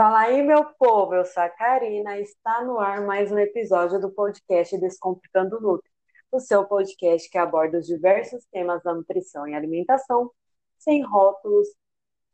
Fala 0.00 0.20
aí, 0.20 0.42
meu 0.42 0.64
povo, 0.78 1.14
eu 1.14 1.26
sou 1.26 1.42
a 1.42 1.48
Karina, 1.50 2.18
está 2.18 2.64
no 2.64 2.78
ar 2.78 3.02
mais 3.02 3.30
um 3.30 3.38
episódio 3.38 4.00
do 4.00 4.10
podcast 4.10 4.78
Descomplicando 4.78 5.60
Nutri, 5.60 5.90
o 6.32 6.40
seu 6.40 6.64
podcast 6.64 7.28
que 7.28 7.36
aborda 7.36 7.76
os 7.76 7.86
diversos 7.86 8.42
temas 8.50 8.82
da 8.82 8.94
nutrição 8.94 9.46
e 9.46 9.54
alimentação, 9.54 10.30
sem 10.78 11.02
rótulos 11.02 11.68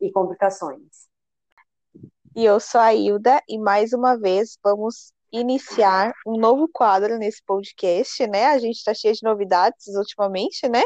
e 0.01 0.13
complicações. 0.13 1.09
E 2.37 2.45
eu 2.45 2.61
sou 2.61 2.81
a 2.81 2.95
Hilda, 2.95 3.43
e 3.49 3.59
mais 3.59 3.93
uma 3.93 4.17
vez 4.17 4.57
vamos 4.63 5.13
iniciar 5.33 6.13
um 6.25 6.39
novo 6.39 6.69
quadro 6.73 7.19
nesse 7.19 7.43
podcast, 7.45 8.25
né? 8.29 8.47
A 8.47 8.59
gente 8.59 8.77
está 8.77 8.95
cheio 8.95 9.15
de 9.15 9.25
novidades 9.25 9.89
ultimamente, 9.97 10.69
né? 10.69 10.85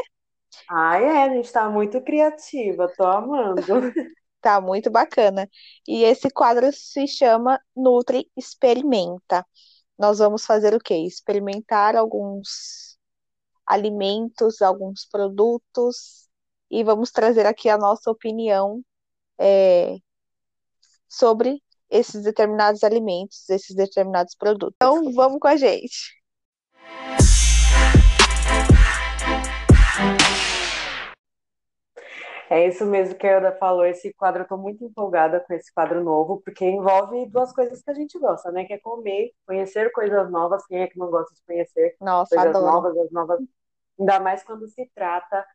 Ah, 0.67 0.99
é, 0.99 1.25
a 1.25 1.29
gente 1.29 1.45
está 1.45 1.69
muito 1.69 2.01
criativa, 2.01 2.91
tô 2.97 3.03
amando. 3.03 3.61
Tá 4.41 4.59
muito 4.59 4.89
bacana. 4.89 5.49
E 5.87 6.03
esse 6.03 6.29
quadro 6.29 6.71
se 6.73 7.07
chama 7.07 7.59
Nutri 7.75 8.29
Experimenta. 8.35 9.45
Nós 9.97 10.17
vamos 10.19 10.45
fazer 10.45 10.73
o 10.73 10.79
quê? 10.79 10.95
Experimentar 10.95 11.95
alguns 11.95 12.97
alimentos, 13.65 14.61
alguns 14.61 15.05
produtos, 15.05 16.27
e 16.71 16.83
vamos 16.83 17.11
trazer 17.11 17.45
aqui 17.45 17.69
a 17.69 17.77
nossa 17.77 18.09
opinião 18.09 18.83
é, 19.39 19.97
sobre 21.07 21.61
esses 21.89 22.23
determinados 22.23 22.83
alimentos, 22.83 23.49
esses 23.49 23.75
determinados 23.75 24.33
produtos. 24.35 24.75
Então, 24.77 25.13
vamos 25.13 25.39
com 25.39 25.47
a 25.47 25.57
gente. 25.57 26.20
É 32.51 32.67
isso 32.67 32.85
mesmo 32.85 33.15
que 33.15 33.25
a 33.25 33.31
Elda 33.31 33.53
falou. 33.53 33.85
Esse 33.85 34.13
quadro, 34.13 34.41
eu 34.41 34.43
estou 34.43 34.57
muito 34.57 34.83
empolgada 34.83 35.39
com 35.39 35.53
esse 35.53 35.73
quadro 35.73 36.03
novo, 36.03 36.41
porque 36.43 36.65
envolve 36.65 37.25
duas 37.27 37.53
coisas 37.53 37.81
que 37.81 37.89
a 37.89 37.93
gente 37.93 38.19
gosta, 38.19 38.51
né? 38.51 38.65
Que 38.65 38.73
é 38.73 38.77
comer, 38.77 39.31
conhecer 39.45 39.89
coisas 39.93 40.29
novas. 40.29 40.65
Quem 40.65 40.81
é 40.81 40.87
que 40.87 40.99
não 40.99 41.09
gosta 41.09 41.33
de 41.33 41.41
conhecer 41.45 41.95
Nossa, 42.01 42.35
coisas 42.35 42.53
adoro. 42.53 42.73
novas, 42.73 42.97
as 42.97 43.11
novas. 43.11 43.39
Ainda 43.97 44.19
mais 44.19 44.43
quando 44.43 44.67
se 44.67 44.85
trata 44.93 45.45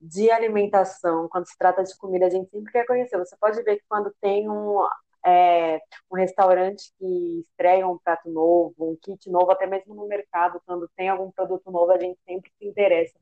de 0.00 0.32
alimentação, 0.32 1.28
quando 1.28 1.46
se 1.46 1.56
trata 1.56 1.84
de 1.84 1.96
comida, 1.96 2.26
a 2.26 2.30
gente 2.30 2.50
sempre 2.50 2.72
quer 2.72 2.86
conhecer. 2.86 3.16
Você 3.18 3.36
pode 3.40 3.62
ver 3.62 3.76
que 3.76 3.84
quando 3.88 4.12
tem 4.20 4.50
um, 4.50 4.84
é, 5.24 5.80
um 6.10 6.16
restaurante 6.16 6.92
que 6.98 7.46
estreia 7.50 7.86
um 7.86 7.98
prato 7.98 8.28
novo, 8.28 8.74
um 8.80 8.98
kit 9.00 9.30
novo, 9.30 9.52
até 9.52 9.64
mesmo 9.64 9.94
no 9.94 10.08
mercado, 10.08 10.60
quando 10.66 10.90
tem 10.96 11.08
algum 11.08 11.30
produto 11.30 11.70
novo, 11.70 11.92
a 11.92 12.00
gente 12.00 12.18
sempre 12.26 12.50
se 12.58 12.66
interessa 12.66 13.16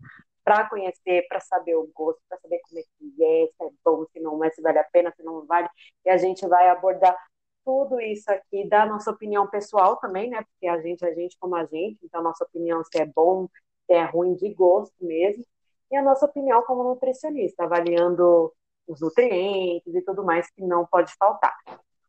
para 0.51 0.69
conhecer, 0.69 1.29
para 1.29 1.39
saber 1.39 1.77
o 1.77 1.89
gosto, 1.95 2.21
para 2.29 2.37
saber 2.41 2.59
como 2.67 2.81
é 2.81 2.83
que 2.83 3.25
é, 3.25 3.47
se 3.47 3.65
é 3.65 3.71
bom, 3.85 4.05
se 4.13 4.19
não 4.19 4.43
é, 4.43 4.51
se 4.51 4.61
vale 4.61 4.81
a 4.81 4.85
pena, 4.85 5.13
se 5.15 5.23
não 5.23 5.47
vale. 5.47 5.69
E 6.05 6.11
a 6.11 6.17
gente 6.17 6.45
vai 6.49 6.69
abordar 6.69 7.17
tudo 7.65 8.01
isso 8.01 8.29
aqui, 8.33 8.69
da 8.69 8.85
nossa 8.85 9.13
opinião 9.13 9.47
pessoal 9.47 9.97
também, 9.99 10.29
né? 10.29 10.43
Porque 10.43 10.67
a 10.67 10.83
gente 10.83 11.05
é 11.05 11.15
gente 11.15 11.37
como 11.39 11.55
a 11.55 11.65
gente, 11.67 12.01
então 12.03 12.19
a 12.19 12.25
nossa 12.25 12.43
opinião 12.43 12.83
se 12.83 13.01
é 13.01 13.07
bom, 13.07 13.47
se 13.87 13.93
é 13.93 14.03
ruim 14.03 14.35
de 14.35 14.53
gosto 14.53 14.93
mesmo. 15.01 15.45
E 15.89 15.97
a 15.97 16.03
nossa 16.03 16.27
opinião 16.27 16.63
como 16.63 16.83
nutricionista, 16.83 17.63
avaliando 17.63 18.53
os 18.89 19.01
nutrientes 19.01 19.95
e 19.95 20.03
tudo 20.03 20.25
mais 20.25 20.51
que 20.51 20.63
não 20.63 20.85
pode 20.85 21.15
faltar. 21.15 21.55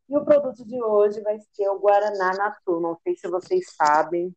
E 0.08 0.16
o 0.16 0.24
produto 0.24 0.64
de 0.66 0.82
hoje 0.82 1.20
vai 1.20 1.38
ser 1.52 1.68
o 1.68 1.78
Guaraná 1.78 2.32
Natu. 2.36 2.80
Não 2.80 2.98
sei 3.04 3.14
se 3.16 3.28
vocês 3.28 3.72
sabem, 3.76 4.34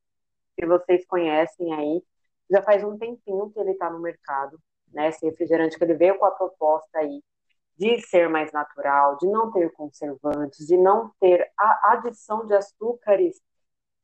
se 0.59 0.63
vocês 0.67 1.03
conhecem 1.07 1.73
aí, 1.73 2.03
já 2.49 2.61
faz 2.61 2.83
um 2.83 2.97
tempinho 2.97 3.49
que 3.51 3.59
ele 3.59 3.71
está 3.71 3.89
no 3.89 3.99
mercado, 3.99 4.59
né? 4.93 5.09
Esse 5.09 5.25
refrigerante 5.25 5.77
que 5.77 5.83
ele 5.83 5.95
veio 5.95 6.17
com 6.17 6.25
a 6.25 6.31
proposta 6.31 6.99
aí 6.99 7.21
de 7.77 7.99
ser 8.01 8.29
mais 8.29 8.51
natural, 8.51 9.17
de 9.17 9.27
não 9.27 9.51
ter 9.51 9.71
conservantes, 9.73 10.65
de 10.65 10.77
não 10.77 11.11
ter 11.19 11.51
a 11.57 11.93
adição 11.93 12.45
de 12.45 12.53
açúcares 12.53 13.39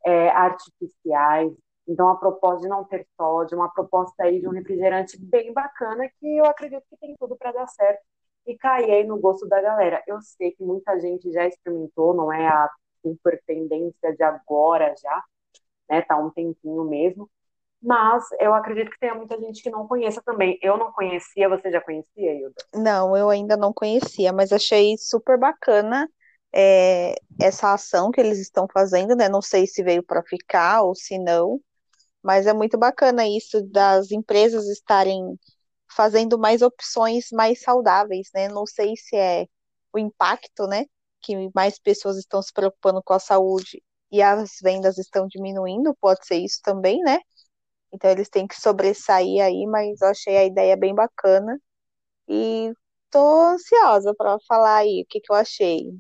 é, 0.06 0.30
artificiais. 0.30 1.54
Então, 1.88 2.10
a 2.10 2.18
proposta 2.18 2.62
de 2.62 2.68
não 2.68 2.84
ter 2.84 3.08
sódio, 3.18 3.58
uma 3.58 3.70
proposta 3.72 4.24
aí 4.24 4.40
de 4.40 4.48
um 4.48 4.52
refrigerante 4.52 5.18
bem 5.20 5.54
bacana 5.54 6.10
que 6.20 6.38
eu 6.38 6.46
acredito 6.46 6.84
que 6.90 6.98
tem 6.98 7.16
tudo 7.20 7.36
para 7.38 7.52
dar 7.52 7.68
certo 7.68 8.02
e 8.46 8.58
cair 8.58 8.92
aí 8.92 9.04
no 9.06 9.20
gosto 9.20 9.48
da 9.48 9.62
galera. 9.62 10.04
Eu 10.08 10.22
sei 10.22 10.52
que 10.52 10.64
muita 10.64 11.00
gente 11.00 11.32
já 11.32 11.46
experimentou, 11.48 12.14
não 12.14 12.32
é 12.32 12.48
a 12.48 12.70
super 13.02 13.42
tendência 13.46 14.16
de 14.16 14.24
agora 14.24 14.94
já, 15.02 15.24
né? 15.90 16.02
Tá 16.02 16.18
um 16.18 16.30
tempinho 16.30 16.84
mesmo, 16.86 17.30
mas 17.82 18.24
eu 18.40 18.54
acredito 18.54 18.92
que 18.92 19.00
tenha 19.00 19.16
muita 19.16 19.40
gente 19.40 19.64
que 19.64 19.70
não 19.70 19.88
conheça 19.88 20.22
também. 20.24 20.58
Eu 20.62 20.78
não 20.78 20.92
conhecia, 20.92 21.50
você 21.50 21.72
já 21.72 21.82
conhecia, 21.82 22.34
Hilda? 22.34 22.64
Não, 22.74 23.18
eu 23.18 23.30
ainda 23.30 23.58
não 23.58 23.74
conhecia, 23.74 24.32
mas 24.32 24.52
achei 24.52 24.96
super 24.98 25.38
bacana 25.38 26.08
é, 26.54 27.16
essa 27.42 27.74
ação 27.74 28.12
que 28.12 28.20
eles 28.22 28.40
estão 28.40 28.68
fazendo, 28.72 29.16
né? 29.16 29.28
Não 29.30 29.42
sei 29.42 29.66
se 29.66 29.84
veio 29.84 30.04
para 30.04 30.22
ficar 30.24 30.84
ou 30.84 30.94
se 30.94 31.18
não, 31.18 31.60
mas 32.22 32.46
é 32.46 32.54
muito 32.54 32.78
bacana 32.78 33.28
isso 33.28 33.62
das 33.72 34.12
empresas 34.12 34.68
estarem 34.68 35.40
fazendo 35.96 36.38
mais 36.40 36.62
opções 36.62 37.28
mais 37.32 37.62
saudáveis, 37.62 38.30
né? 38.34 38.48
Não 38.48 38.66
sei 38.66 38.96
se 38.96 39.16
é 39.16 39.48
o 39.94 40.00
impacto, 40.00 40.68
né? 40.68 40.86
Que 41.22 41.50
mais 41.56 41.80
pessoas 41.80 42.18
estão 42.18 42.42
se 42.42 42.54
preocupando 42.54 43.02
com 43.04 43.14
a 43.14 43.20
saúde 43.20 43.82
e 44.12 44.22
as 44.22 44.58
vendas 44.62 44.98
estão 44.98 45.28
diminuindo, 45.28 45.96
pode 46.00 46.26
ser 46.26 46.38
isso 46.38 46.60
também, 46.64 47.00
né? 47.00 47.20
Então 47.94 48.10
eles 48.12 48.30
têm 48.30 48.48
que 48.48 48.60
sobressair 48.60 49.44
aí, 49.44 49.66
mas 49.68 50.02
eu 50.02 50.10
achei 50.10 50.38
a 50.38 50.46
ideia 50.46 50.78
bem 50.78 50.96
bacana 50.96 51.60
e 52.30 52.74
tô 53.12 53.20
ansiosa 53.42 54.14
para 54.16 54.38
falar 54.48 54.78
aí 54.80 55.04
o 55.04 55.08
que, 55.10 55.22
que 55.22 55.32
eu 55.32 55.36
achei. 55.38 55.92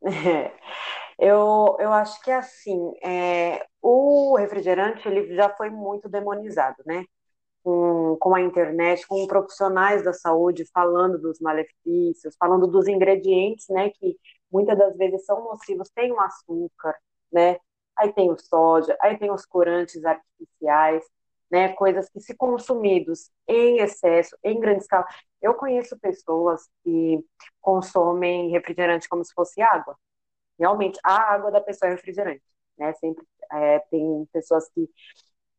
Eu, 1.18 1.76
eu 1.80 1.92
acho 1.92 2.20
que 2.22 2.30
assim, 2.30 2.92
é, 3.04 3.66
o 3.82 4.36
refrigerante 4.36 5.06
ele 5.08 5.34
já 5.36 5.50
foi 5.56 5.70
muito 5.70 6.08
demonizado, 6.08 6.82
né? 6.86 7.04
Com, 7.64 8.16
com 8.20 8.34
a 8.34 8.40
internet, 8.42 9.06
com 9.06 9.26
profissionais 9.26 10.04
da 10.04 10.12
saúde 10.12 10.64
falando 10.74 11.18
dos 11.20 11.40
malefícios, 11.40 12.36
falando 12.38 12.66
dos 12.68 12.88
ingredientes, 12.88 13.66
né? 13.70 13.90
Que 13.90 14.16
muitas 14.52 14.78
das 14.78 14.96
vezes 14.96 15.24
são 15.26 15.44
nocivos, 15.44 15.90
tem 15.94 16.12
o 16.12 16.20
açúcar, 16.20 16.94
né? 17.32 17.58
Aí 17.96 18.12
tem 18.12 18.30
o 18.30 18.38
sódio, 18.38 18.94
aí 19.00 19.18
tem 19.18 19.30
os 19.30 19.44
corantes 19.46 20.04
artificiais, 20.04 21.04
né, 21.50 21.72
coisas 21.74 22.08
que 22.10 22.20
se 22.20 22.34
consumidos 22.36 23.30
em 23.46 23.78
excesso, 23.80 24.36
em 24.42 24.58
grande 24.58 24.82
escala. 24.82 25.06
Eu 25.40 25.54
conheço 25.54 25.98
pessoas 25.98 26.68
que 26.82 27.20
consomem 27.60 28.50
refrigerante 28.50 29.08
como 29.08 29.24
se 29.24 29.34
fosse 29.34 29.60
água. 29.60 29.96
Realmente, 30.58 30.98
a 31.04 31.14
água 31.34 31.50
da 31.50 31.60
pessoa 31.60 31.90
é 31.90 31.94
refrigerante, 31.94 32.42
né? 32.78 32.92
Sempre 32.94 33.24
é, 33.52 33.78
tem 33.90 34.26
pessoas 34.32 34.68
que 34.70 34.88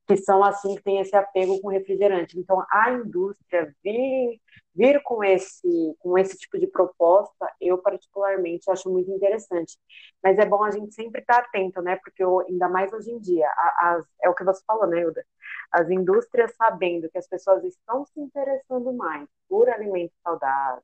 que 0.08 0.18
são 0.18 0.44
assim, 0.44 0.76
que 0.76 0.84
têm 0.84 1.00
esse 1.00 1.16
apego 1.16 1.62
com 1.62 1.70
refrigerante. 1.70 2.38
Então, 2.38 2.64
a 2.70 2.92
indústria 2.92 3.74
vir, 3.84 4.40
vir 4.76 5.02
com, 5.04 5.24
esse, 5.24 5.96
com 6.00 6.18
esse 6.18 6.38
tipo 6.38 6.60
de 6.60 6.68
proposta, 6.68 7.50
eu 7.62 7.78
particularmente 7.78 8.70
acho 8.70 8.90
muito 8.90 9.10
interessante. 9.12 9.78
Mas 10.22 10.38
é 10.38 10.46
bom 10.46 10.64
a 10.64 10.72
gente 10.72 10.94
sempre 10.94 11.22
estar 11.22 11.40
atento, 11.40 11.82
né? 11.82 11.98
Porque 12.04 12.24
eu, 12.24 12.42
ainda 12.42 12.68
mais 12.68 12.92
hoje 12.92 13.12
em 13.12 13.20
dia, 13.20 13.48
as, 13.80 14.06
é 14.22 14.30
o 14.30 14.36
que 14.36 14.44
você 14.44 14.62
falou, 14.66 14.88
né, 14.88 15.02
Hilda? 15.02 15.26
As 15.72 15.90
indústrias 15.90 16.54
sabendo 16.56 17.10
que 17.10 17.18
as 17.18 17.28
pessoas 17.28 17.64
estão 17.64 18.06
se 18.06 18.20
interessando 18.20 18.92
mais 18.94 19.28
por 19.48 19.70
alimentos 19.70 20.16
saudáveis, 20.22 20.84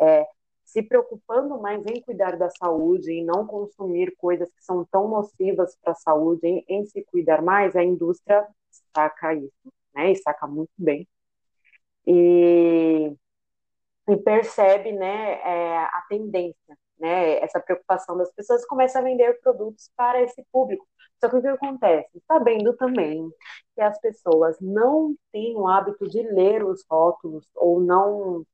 é, 0.00 0.26
se 0.68 0.82
preocupando 0.82 1.58
mais 1.60 1.84
em 1.86 2.00
cuidar 2.02 2.36
da 2.36 2.50
saúde 2.50 3.10
e 3.10 3.24
não 3.24 3.46
consumir 3.46 4.14
coisas 4.18 4.50
que 4.52 4.62
são 4.62 4.84
tão 4.84 5.08
nocivas 5.08 5.74
para 5.82 5.92
a 5.92 5.96
saúde, 5.96 6.46
em, 6.46 6.64
em, 6.68 6.84
se 6.84 7.02
cuidar 7.04 7.40
mais, 7.42 7.74
a 7.74 7.82
indústria 7.82 8.46
saca 8.94 9.34
isso, 9.34 9.72
né? 9.94 10.12
E 10.12 10.16
saca 10.16 10.46
muito 10.46 10.70
bem. 10.76 11.08
E, 12.06 13.14
e 14.08 14.16
percebe, 14.18 14.92
né, 14.92 15.40
é, 15.42 15.78
a 15.78 16.04
tendência, 16.08 16.76
né? 16.98 17.38
Essa 17.38 17.60
preocupação 17.60 18.18
das 18.18 18.30
pessoas 18.32 18.66
começa 18.66 18.98
a 18.98 19.02
vender 19.02 19.40
produtos 19.40 19.90
para 19.96 20.20
esse 20.22 20.44
público. 20.52 20.86
Só 21.18 21.30
que 21.30 21.36
o 21.36 21.40
que 21.40 21.48
acontece? 21.48 22.22
Sabendo 22.26 22.76
também 22.76 23.30
que 23.74 23.80
as 23.80 23.98
pessoas 24.00 24.56
não 24.60 25.14
têm 25.32 25.56
o 25.56 25.66
hábito 25.66 26.06
de 26.08 26.22
ler 26.22 26.62
os 26.62 26.84
rótulos 26.90 27.48
ou 27.56 27.80
não 27.80 28.44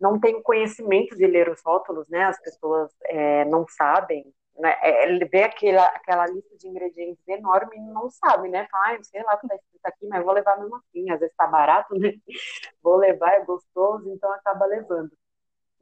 não 0.00 0.20
tem 0.20 0.42
conhecimento 0.42 1.16
de 1.16 1.26
ler 1.26 1.48
os 1.48 1.60
rótulos, 1.64 2.06
né? 2.08 2.24
As 2.24 2.40
pessoas 2.40 2.90
é, 3.04 3.44
não 3.46 3.66
sabem, 3.68 4.24
né? 4.58 4.76
É, 4.82 5.24
vê 5.24 5.44
aquela, 5.44 5.84
aquela 5.84 6.26
lista 6.26 6.56
de 6.56 6.68
ingredientes 6.68 7.26
enorme 7.26 7.76
e 7.76 7.80
não 7.80 8.10
sabe, 8.10 8.48
né? 8.48 8.66
Fala, 8.70 8.94
ah, 8.94 9.02
sei 9.02 9.22
lá 9.22 9.34
o 9.34 9.38
que 9.38 9.46
está 9.46 9.56
escrito 9.56 9.86
aqui, 9.86 10.06
mas 10.06 10.24
vou 10.24 10.34
levar 10.34 10.58
mesmo 10.58 10.76
assim. 10.76 11.10
Às 11.10 11.20
vezes 11.20 11.32
está 11.32 11.46
barato, 11.46 11.94
né? 11.98 12.12
Vou 12.82 12.96
levar, 12.96 13.32
é 13.34 13.44
gostoso, 13.44 14.08
então 14.10 14.30
acaba 14.32 14.64
levando. 14.66 15.10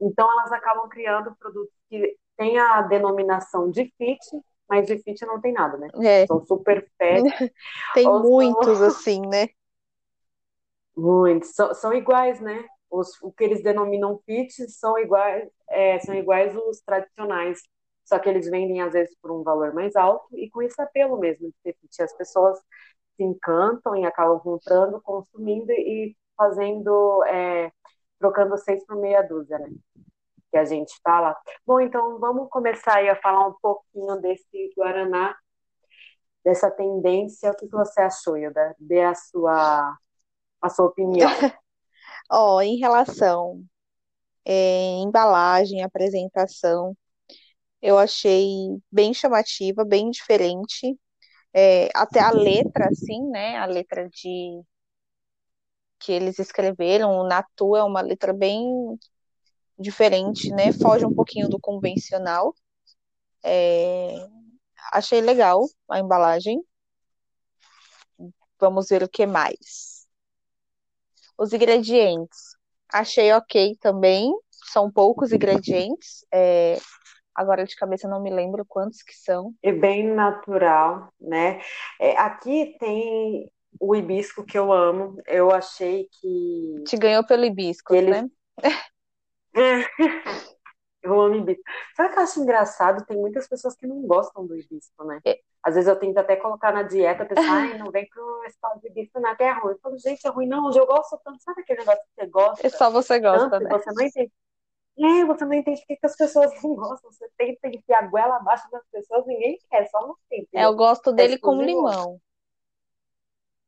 Então 0.01 0.29
elas 0.31 0.51
acabam 0.51 0.89
criando 0.89 1.35
produtos 1.35 1.73
que 1.89 2.17
têm 2.35 2.57
a 2.59 2.81
denominação 2.81 3.69
de 3.69 3.93
fit, 3.97 4.19
mas 4.67 4.87
de 4.87 4.97
fit 4.97 5.25
não 5.25 5.39
tem 5.39 5.53
nada, 5.53 5.77
né? 5.77 5.87
É. 6.03 6.25
São 6.25 6.45
super 6.45 6.89
fat. 6.97 7.23
tem 7.93 8.07
muitos 8.07 8.77
são... 8.77 8.87
assim, 8.87 9.21
né? 9.27 9.49
Muitos. 10.95 11.53
São, 11.53 11.73
são 11.73 11.93
iguais, 11.93 12.39
né? 12.39 12.65
Os, 12.99 13.21
o 13.21 13.31
que 13.31 13.43
eles 13.43 13.61
denominam 13.63 14.19
fits 14.25 14.77
são 14.77 14.97
iguais, 14.97 15.49
é, 15.69 15.99
são 15.99 16.15
iguais 16.15 16.55
os 16.55 16.81
tradicionais, 16.81 17.61
só 18.05 18.19
que 18.19 18.29
eles 18.29 18.49
vendem 18.49 18.81
às 18.81 18.93
vezes 18.93 19.15
por 19.21 19.31
um 19.31 19.43
valor 19.43 19.73
mais 19.73 19.95
alto 19.95 20.27
e 20.37 20.49
com 20.49 20.61
esse 20.61 20.79
apelo 20.81 21.17
mesmo 21.17 21.47
de 21.47 21.55
ter 21.63 21.75
fit. 21.79 22.01
As 22.01 22.13
pessoas 22.15 22.59
se 23.17 23.23
encantam 23.23 23.95
e 23.95 24.05
acabam 24.05 24.39
comprando, 24.39 25.01
consumindo 25.01 25.71
e 25.71 26.15
fazendo, 26.37 27.23
é, 27.25 27.71
trocando 28.19 28.57
seis 28.57 28.85
por 28.85 28.97
meia 28.97 29.21
dúzia, 29.23 29.57
né? 29.59 29.69
Que 30.51 30.57
a 30.57 30.65
gente 30.65 30.93
fala. 31.03 31.35
Bom, 31.65 31.79
então 31.81 32.19
vamos 32.19 32.49
começar 32.49 32.97
aí 32.97 33.09
a 33.09 33.15
falar 33.15 33.47
um 33.47 33.55
pouquinho 33.61 34.21
desse 34.21 34.73
Guaraná, 34.77 35.35
dessa 36.43 36.69
tendência. 36.71 37.51
O 37.51 37.55
que 37.55 37.67
você 37.67 38.01
achou, 38.01 38.37
Hilda? 38.37 38.75
Dê 38.79 39.01
a 39.01 39.15
sua, 39.15 39.97
a 40.61 40.69
sua 40.69 40.85
opinião. 40.85 41.29
Ó, 42.29 42.61
em 42.61 42.77
relação 42.77 43.63
é, 44.45 44.99
embalagem, 45.03 45.83
apresentação, 45.83 46.95
eu 47.81 47.97
achei 47.99 48.47
bem 48.91 49.13
chamativa, 49.13 49.85
bem 49.85 50.11
diferente. 50.11 50.97
É, 51.53 51.89
até 51.95 52.21
a 52.21 52.31
letra, 52.31 52.89
assim, 52.89 53.21
né? 53.31 53.57
A 53.59 53.65
letra 53.67 54.09
de 54.09 54.61
que 55.99 56.11
eles 56.11 56.39
escreveram, 56.39 57.11
o 57.17 57.27
Natu 57.27 57.75
é 57.75 57.83
uma 57.83 58.01
letra 58.01 58.33
bem 58.33 58.63
diferente, 59.79 60.51
né? 60.51 60.71
Foge 60.71 61.05
um 61.05 61.13
pouquinho 61.13 61.49
do 61.49 61.59
convencional. 61.59 62.53
É, 63.43 64.15
achei 64.93 65.21
legal 65.21 65.65
a 65.89 65.99
embalagem. 65.99 66.61
Vamos 68.59 68.89
ver 68.89 69.01
o 69.03 69.09
que 69.09 69.25
mais. 69.25 69.94
Os 71.37 71.53
ingredientes. 71.53 72.55
Achei 72.91 73.31
ok 73.33 73.75
também. 73.79 74.31
São 74.71 74.91
poucos 74.91 75.31
ingredientes. 75.31 76.25
É, 76.33 76.77
agora 77.35 77.65
de 77.65 77.75
cabeça 77.75 78.07
não 78.07 78.21
me 78.21 78.29
lembro 78.29 78.65
quantos 78.65 79.01
que 79.03 79.13
são. 79.13 79.53
É 79.61 79.71
bem 79.71 80.07
natural, 80.07 81.13
né? 81.19 81.59
É, 81.99 82.17
aqui 82.17 82.75
tem 82.79 83.51
o 83.79 83.95
hibisco 83.95 84.45
que 84.45 84.57
eu 84.57 84.71
amo. 84.71 85.21
Eu 85.27 85.51
achei 85.51 86.07
que. 86.19 86.83
Te 86.85 86.97
ganhou 86.97 87.25
pelo 87.25 87.45
hibisco, 87.45 87.93
eles... 87.93 88.09
né? 88.09 88.29
eu 91.03 91.21
amo 91.21 91.35
hibisco. 91.35 91.63
Sabe 91.95 92.09
o 92.09 92.13
que 92.13 92.19
eu 92.19 92.23
acho 92.23 92.41
engraçado? 92.41 93.05
Tem 93.05 93.17
muitas 93.17 93.47
pessoas 93.47 93.75
que 93.75 93.85
não 93.85 94.01
gostam 94.03 94.47
do 94.47 94.55
hibisco, 94.55 95.03
né? 95.03 95.19
É. 95.65 95.69
Às 95.69 95.75
vezes 95.75 95.87
eu 95.87 95.95
tento 95.95 96.17
até 96.17 96.35
colocar 96.35 96.71
na 96.71 96.83
dieta, 96.83 97.25
pensar, 97.25 97.41
ai, 97.49 97.77
não 97.77 97.91
vem 97.91 98.07
pro 98.07 98.43
estado 98.45 98.79
de 98.81 99.09
não, 99.15 99.35
que 99.35 99.43
é 99.43 99.51
ruim. 99.51 99.71
Eu 99.73 99.79
falo, 99.79 99.97
gente, 99.97 100.25
é 100.25 100.29
ruim, 100.29 100.47
não, 100.47 100.71
eu 100.71 100.85
gosto 100.85 101.19
tanto. 101.23 101.41
Sabe 101.43 101.61
aquele 101.61 101.79
negócio 101.79 102.01
que 102.01 102.21
você 102.21 102.27
gosta? 102.27 102.67
É 102.67 102.69
só 102.69 102.89
você 102.89 103.19
gosta, 103.19 103.49
tanto, 103.49 103.63
né? 103.63 103.69
Você 103.71 103.91
não 103.91 104.05
entende. 104.05 104.31
É, 104.97 105.25
você 105.25 105.45
não 105.45 105.53
entende 105.53 105.83
que 105.85 105.97
as 106.03 106.15
pessoas 106.15 106.51
não 106.63 106.75
gostam. 106.75 107.11
Você 107.11 107.29
tenta 107.37 107.67
enfiar 107.67 108.03
a 108.03 108.07
goela 108.07 108.37
abaixo 108.37 108.69
das 108.71 108.83
pessoas, 108.91 109.25
ninguém 109.25 109.57
quer, 109.69 109.87
só 109.89 110.05
você. 110.07 110.35
Entendeu? 110.41 110.47
É, 110.53 110.65
eu 110.65 110.75
gosto 110.75 111.11
dele 111.11 111.33
é 111.33 111.37
com 111.39 111.61
limão. 111.61 112.19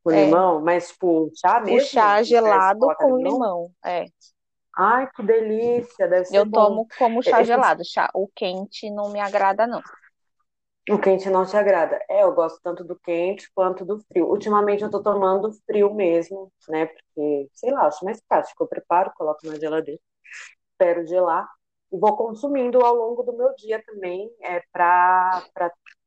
Com 0.03 0.11
é. 0.11 0.25
limão? 0.25 0.61
Mas, 0.61 0.89
tipo, 0.89 1.31
chá 1.35 1.59
mesmo? 1.59 1.79
O 1.79 1.81
chá 1.81 2.23
gelado 2.23 2.87
com 2.97 3.17
limão? 3.17 3.33
limão, 3.33 3.71
é. 3.83 4.05
Ai, 4.77 5.09
que 5.11 5.23
delícia, 5.23 6.07
deve 6.07 6.25
ser 6.25 6.37
Eu 6.37 6.45
bom. 6.45 6.51
tomo 6.51 6.87
como 6.99 7.23
chá 7.23 7.41
gelado, 7.41 7.83
chá, 7.83 8.11
o 8.13 8.27
quente 8.27 8.91
não 8.91 9.09
me 9.09 9.19
agrada, 9.19 9.65
não. 9.65 9.81
O 10.89 10.97
quente 10.99 11.29
não 11.29 11.45
te 11.45 11.55
agrada. 11.57 11.99
É, 12.09 12.23
eu 12.23 12.33
gosto 12.33 12.59
tanto 12.63 12.83
do 12.83 12.97
quente 12.99 13.49
quanto 13.53 13.83
do 13.85 13.99
frio. 13.99 14.27
Ultimamente 14.29 14.83
eu 14.83 14.89
tô 14.89 15.01
tomando 15.01 15.51
frio 15.65 15.93
mesmo, 15.93 16.51
né? 16.69 16.85
Porque, 16.85 17.49
sei 17.53 17.71
lá, 17.71 17.87
acho 17.87 18.05
mais 18.05 18.21
prático. 18.21 18.63
Eu 18.63 18.67
preparo, 18.67 19.11
coloco 19.15 19.45
na 19.45 19.59
geladeira 19.59 19.99
espero 20.73 21.05
gelar 21.07 21.47
e 21.91 21.97
vou 21.99 22.15
consumindo 22.17 22.81
ao 22.85 22.95
longo 22.95 23.23
do 23.23 23.33
meu 23.37 23.53
dia 23.55 23.83
também 23.85 24.29
é, 24.41 24.61
para 24.71 25.43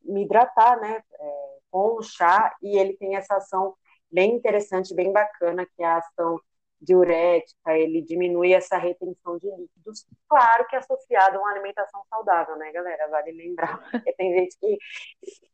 me 0.02 0.24
hidratar, 0.24 0.80
né? 0.80 1.02
É, 1.20 1.58
com 1.70 1.96
o 1.98 2.02
chá 2.02 2.54
e 2.62 2.78
ele 2.78 2.96
tem 2.96 3.16
essa 3.16 3.36
ação 3.36 3.74
bem 4.10 4.34
interessante, 4.34 4.94
bem 4.94 5.12
bacana, 5.12 5.66
que 5.66 5.82
é 5.82 5.86
a 5.86 5.98
ação 5.98 6.40
diurética, 6.80 7.76
ele 7.76 8.02
diminui 8.02 8.52
essa 8.52 8.78
retenção 8.78 9.38
de 9.38 9.46
líquidos, 9.50 10.06
claro 10.28 10.66
que 10.66 10.76
associado 10.76 11.36
a 11.36 11.40
uma 11.40 11.50
alimentação 11.50 12.02
saudável, 12.08 12.56
né, 12.56 12.72
galera? 12.72 13.08
Vale 13.08 13.32
lembrar, 13.32 13.78
porque 13.90 14.12
tem 14.14 14.32
gente 14.34 14.58
que 14.58 14.78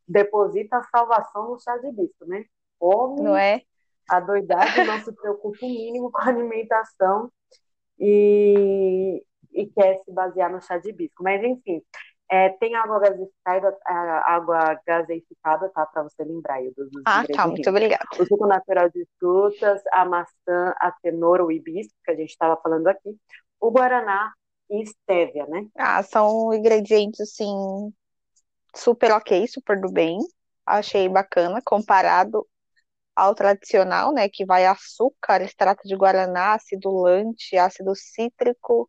deposita 0.07 0.77
a 0.77 0.83
salvação 0.83 1.49
no 1.49 1.59
chá 1.59 1.77
de 1.77 1.91
bisco, 1.91 2.25
né? 2.25 2.45
Come 2.79 3.21
não 3.21 3.35
é? 3.35 3.61
a 4.09 4.19
doidade, 4.19 4.83
não 4.85 4.99
se 5.01 5.11
preocupa 5.11 5.57
o 5.61 5.67
mínimo 5.67 6.11
com 6.11 6.21
a 6.21 6.27
alimentação 6.27 7.31
e, 7.99 9.23
e 9.51 9.67
quer 9.67 9.97
se 10.03 10.11
basear 10.11 10.51
no 10.51 10.61
chá 10.61 10.77
de 10.77 10.89
hibisco. 10.89 11.23
Mas, 11.23 11.43
enfim, 11.43 11.81
é, 12.29 12.49
tem 12.49 12.75
água 12.75 12.99
gaseificada, 12.99 13.77
água 14.25 14.79
gaseificada, 14.85 15.69
tá? 15.69 15.85
Para 15.85 16.03
você 16.03 16.23
lembrar 16.23 16.55
aí 16.55 16.71
dos, 16.75 16.91
dos 16.91 17.03
Ah, 17.05 17.23
tá, 17.25 17.47
muito 17.47 17.69
obrigada. 17.69 18.05
O 18.19 18.25
suco 18.25 18.45
natural 18.45 18.89
de 18.89 19.07
frutas, 19.17 19.81
a 19.91 20.05
maçã, 20.05 20.73
a 20.79 20.93
cenoura, 21.01 21.45
o 21.45 21.51
hibisco, 21.51 21.93
que 22.03 22.11
a 22.11 22.15
gente 22.15 22.29
estava 22.29 22.59
falando 22.61 22.87
aqui, 22.87 23.15
o 23.59 23.71
guaraná 23.71 24.33
e 24.69 24.83
estévia, 24.83 25.45
né? 25.47 25.67
Ah, 25.77 26.03
são 26.03 26.53
ingredientes, 26.53 27.21
assim, 27.21 27.93
super 28.75 29.11
ok, 29.11 29.47
super 29.47 29.79
do 29.79 29.91
bem. 29.91 30.19
Achei 30.65 31.07
bacana, 31.07 31.61
comparado 31.63 32.45
ao 33.15 33.33
tradicional, 33.33 34.13
né, 34.13 34.29
que 34.29 34.45
vai 34.45 34.65
açúcar, 34.65 35.41
extrato 35.41 35.87
de 35.87 35.95
guaraná, 35.95 36.53
acidulante, 36.53 37.57
ácido 37.57 37.95
cítrico, 37.95 38.87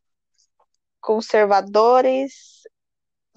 conservadores, 1.00 2.62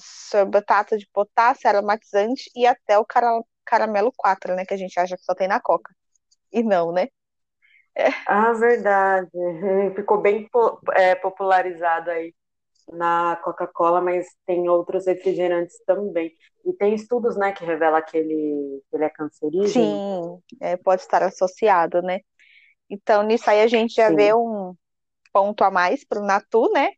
sorbetato 0.01 0.97
de 0.97 1.07
potássio, 1.13 1.69
aromatizante 1.69 2.49
e 2.55 2.65
até 2.65 2.97
o 2.97 3.05
cara, 3.05 3.41
caramelo 3.65 4.11
4, 4.15 4.55
né, 4.55 4.65
que 4.65 4.73
a 4.73 4.77
gente 4.77 4.99
acha 4.99 5.15
que 5.15 5.23
só 5.23 5.33
tem 5.33 5.47
na 5.47 5.59
Coca. 5.59 5.93
E 6.51 6.63
não, 6.63 6.91
né? 6.91 7.07
É. 7.95 8.09
Ah, 8.27 8.53
verdade. 8.53 9.29
Ficou 9.95 10.21
bem 10.21 10.49
é, 10.93 11.15
popularizado 11.15 12.09
aí 12.09 12.33
na 12.91 13.37
Coca-Cola, 13.43 14.01
mas 14.01 14.27
tem 14.45 14.67
outros 14.67 15.05
refrigerantes 15.05 15.79
também. 15.85 16.33
E 16.65 16.73
tem 16.73 16.93
estudos, 16.93 17.37
né, 17.37 17.51
que 17.51 17.63
revela 17.63 18.01
que 18.01 18.17
ele, 18.17 18.81
que 18.89 18.95
ele 18.95 19.05
é 19.05 19.09
cancerígeno. 19.09 19.67
Sim, 19.67 20.41
é, 20.59 20.77
pode 20.77 21.01
estar 21.01 21.23
associado, 21.23 22.01
né? 22.01 22.19
Então, 22.89 23.23
nisso 23.23 23.49
aí 23.49 23.61
a 23.61 23.67
gente 23.67 23.95
já 23.95 24.09
Sim. 24.09 24.15
vê 24.15 24.33
um 24.33 24.75
ponto 25.31 25.63
a 25.63 25.71
mais 25.71 26.03
para 26.03 26.19
o 26.19 26.25
Natu, 26.25 26.69
né? 26.73 26.91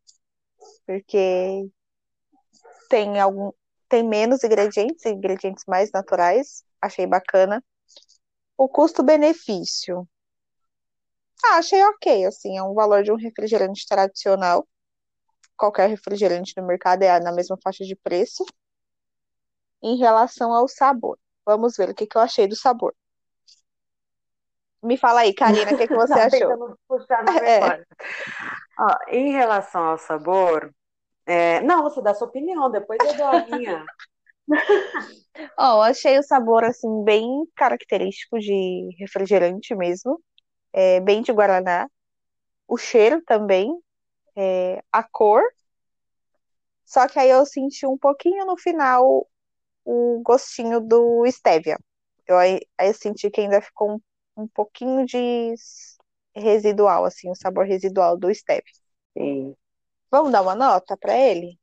Porque 0.86 1.70
tem 2.94 3.20
algum 3.20 3.52
tem 3.90 4.04
menos 4.08 4.44
ingredientes, 4.44 5.04
ingredientes 5.04 5.64
mais 5.68 5.92
naturais. 5.92 6.64
Achei 6.80 7.08
bacana. 7.08 7.64
O 8.56 8.70
custo-benefício. 8.70 10.08
Ah, 11.44 11.58
achei 11.58 11.84
ok, 11.84 12.26
assim, 12.26 12.56
é 12.56 12.62
um 12.62 12.76
valor 12.76 13.02
de 13.02 13.12
um 13.12 13.16
refrigerante 13.16 13.88
tradicional 13.88 14.68
qualquer 15.58 15.90
refrigerante 15.90 16.54
no 16.56 16.68
mercado 16.68 17.04
é 17.04 17.20
na 17.20 17.32
mesma 17.32 17.58
faixa 17.64 17.84
de 17.84 17.96
preço. 17.96 18.46
Em 19.82 19.98
relação 19.98 20.54
ao 20.54 20.68
sabor, 20.68 21.18
vamos 21.46 21.76
ver 21.76 21.90
o 21.90 21.96
que, 21.96 22.06
que 22.06 22.16
eu 22.16 22.22
achei 22.22 22.48
do 22.48 22.56
sabor. 22.56 22.94
Me 24.84 24.98
fala 24.98 25.22
aí, 25.22 25.34
Karina, 25.34 25.72
o 25.72 25.78
que, 25.78 25.88
que 25.88 25.96
você 25.96 26.14
achou? 26.20 26.78
Puxar 26.88 27.24
na 27.24 27.38
é. 27.48 27.84
Ó, 28.78 28.98
em 29.08 29.32
relação 29.32 29.84
ao 29.84 29.98
sabor, 29.98 30.74
é... 31.26 31.62
não, 31.62 31.84
você 31.84 32.02
dá 32.02 32.14
sua 32.14 32.28
opinião, 32.28 32.70
depois 32.72 33.00
eu 33.00 33.16
dou 33.16 33.26
a 33.26 33.46
minha. 33.46 33.86
Ó, 35.58 35.80
oh, 35.80 35.82
achei 35.82 36.18
o 36.18 36.24
sabor 36.24 36.64
assim 36.64 37.04
bem 37.04 37.28
característico 37.56 38.40
de 38.40 38.90
refrigerante 39.00 39.76
mesmo, 39.76 40.22
é, 40.72 41.00
bem 41.00 41.22
de 41.22 41.32
guaraná. 41.32 41.88
O 42.68 42.78
cheiro 42.78 43.22
também 43.26 43.72
é, 44.36 44.84
a 44.92 45.04
cor, 45.04 45.44
só 46.86 47.08
que 47.08 47.18
aí 47.18 47.30
eu 47.30 47.46
senti 47.46 47.88
um 47.88 47.98
pouquinho 47.98 48.46
no 48.46 48.58
final 48.58 49.28
o 49.84 50.22
gostinho 50.24 50.80
do 50.80 51.26
stevia. 51.28 51.78
Eu, 52.28 52.38
aí, 52.38 52.60
eu 52.80 52.94
senti 52.94 53.30
que 53.30 53.42
ainda 53.42 53.62
ficou 53.62 53.94
um, 53.96 54.44
um 54.44 54.48
pouquinho 54.48 55.06
de 55.06 55.54
residual, 56.36 57.06
assim, 57.06 57.30
o 57.30 57.36
sabor 57.36 57.66
residual 57.66 58.18
do 58.18 58.34
stevia. 58.34 58.64
Sim. 59.18 59.56
Vamos 60.14 60.32
dar 60.32 60.44
uma 60.44 60.54
nota 60.54 60.96
para 60.96 61.18
ele? 61.18 61.58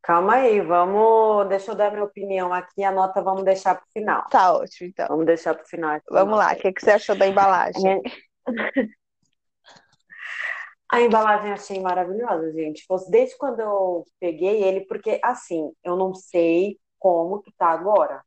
Calma 0.00 0.36
aí, 0.36 0.60
vamos. 0.60 1.48
Deixa 1.48 1.72
eu 1.72 1.74
dar 1.74 1.90
minha 1.90 2.04
opinião 2.04 2.54
aqui. 2.54 2.84
A 2.84 2.92
nota 2.92 3.20
vamos 3.20 3.42
deixar 3.42 3.74
para 3.74 3.84
o 3.84 3.90
final. 3.90 4.24
Tá 4.30 4.52
ótimo, 4.52 4.88
então. 4.90 5.08
Vamos 5.08 5.26
deixar 5.26 5.54
para 5.54 5.64
o 5.64 5.68
final. 5.68 6.00
Vamos 6.08 6.38
lá, 6.38 6.52
o 6.52 6.56
que, 6.56 6.72
que 6.72 6.80
você 6.80 6.92
achou 6.92 7.16
da 7.16 7.26
embalagem? 7.26 8.00
A 10.88 11.00
embalagem 11.02 11.52
achei 11.52 11.80
maravilhosa, 11.80 12.52
gente. 12.52 12.86
Desde 13.10 13.36
quando 13.36 13.58
eu 13.58 14.04
peguei 14.20 14.62
ele, 14.62 14.86
porque 14.86 15.20
assim, 15.22 15.72
eu 15.82 15.96
não 15.96 16.14
sei 16.14 16.78
como 16.96 17.42
que 17.42 17.52
tá 17.58 17.70
agora. 17.70 18.24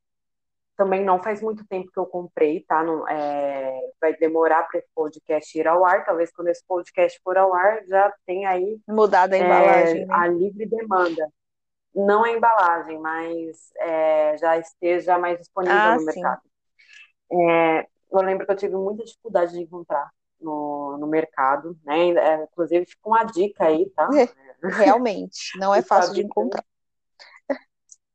Também 0.81 1.05
não 1.05 1.21
faz 1.21 1.43
muito 1.43 1.63
tempo 1.67 1.91
que 1.91 1.99
eu 1.99 2.07
comprei, 2.07 2.61
tá? 2.61 2.83
Não, 2.83 3.07
é, 3.07 3.71
vai 4.01 4.15
demorar 4.17 4.63
para 4.63 4.79
esse 4.79 4.89
podcast 4.95 5.55
ir 5.55 5.67
ao 5.67 5.85
ar. 5.85 6.03
Talvez 6.03 6.31
quando 6.31 6.47
esse 6.47 6.65
podcast 6.67 7.21
for 7.23 7.37
ao 7.37 7.53
ar 7.53 7.85
já 7.85 8.11
tenha 8.25 8.49
aí 8.49 8.79
mudada 8.87 9.35
a 9.35 9.37
é, 9.37 9.43
embalagem, 9.43 10.05
né? 10.07 10.15
a 10.15 10.27
livre 10.27 10.65
demanda. 10.65 11.31
Não 11.93 12.23
a 12.23 12.31
embalagem, 12.31 12.99
mas 12.99 13.71
é, 13.77 14.35
já 14.39 14.57
esteja 14.57 15.19
mais 15.19 15.37
disponível 15.37 15.77
ah, 15.77 15.95
no 15.95 16.03
mercado. 16.05 16.41
É, 17.31 17.85
eu 18.11 18.21
lembro 18.23 18.47
que 18.47 18.51
eu 18.51 18.57
tive 18.57 18.75
muita 18.75 19.03
dificuldade 19.03 19.53
de 19.53 19.61
encontrar 19.61 20.09
no, 20.39 20.97
no 20.97 21.05
mercado, 21.05 21.77
né? 21.85 22.09
É, 22.09 22.43
inclusive, 22.43 22.87
fica 22.87 23.07
uma 23.07 23.23
dica 23.23 23.65
aí, 23.65 23.87
tá? 23.91 24.09
Realmente, 24.63 25.59
não 25.59 25.75
é 25.75 25.83
fácil 25.83 26.15
de 26.15 26.21
encontrar. 26.21 26.63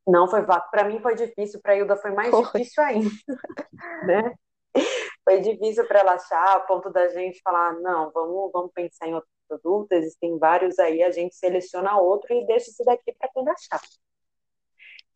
Não 0.07 0.29
foi 0.29 0.45
fácil. 0.45 0.71
Para 0.71 0.85
mim 0.85 1.01
foi 1.01 1.15
difícil, 1.15 1.61
para 1.61 1.73
a 1.73 1.77
Hilda 1.77 1.97
foi 1.97 2.13
mais 2.13 2.31
foi. 2.31 2.43
difícil 2.43 2.83
ainda, 2.83 3.11
né? 4.07 4.35
Foi 5.25 5.41
difícil 5.41 5.87
para 5.89 6.01
ela 6.01 6.13
achar, 6.13 6.57
a 6.57 6.61
ponto 6.61 6.91
da 6.91 7.09
gente 7.09 7.41
falar, 7.43 7.73
não, 7.81 8.11
vamos, 8.13 8.53
vamos 8.53 8.73
pensar 8.73 9.09
em 9.09 9.15
outro 9.15 9.29
produto, 9.49 9.93
existem 9.93 10.39
vários 10.39 10.79
aí, 10.79 11.03
a 11.03 11.11
gente 11.11 11.35
seleciona 11.35 11.99
outro 11.99 12.33
e 12.33 12.47
deixa 12.47 12.71
esse 12.71 12.85
daqui 12.85 13.13
para 13.13 13.29
quando 13.33 13.49
achar. 13.49 13.81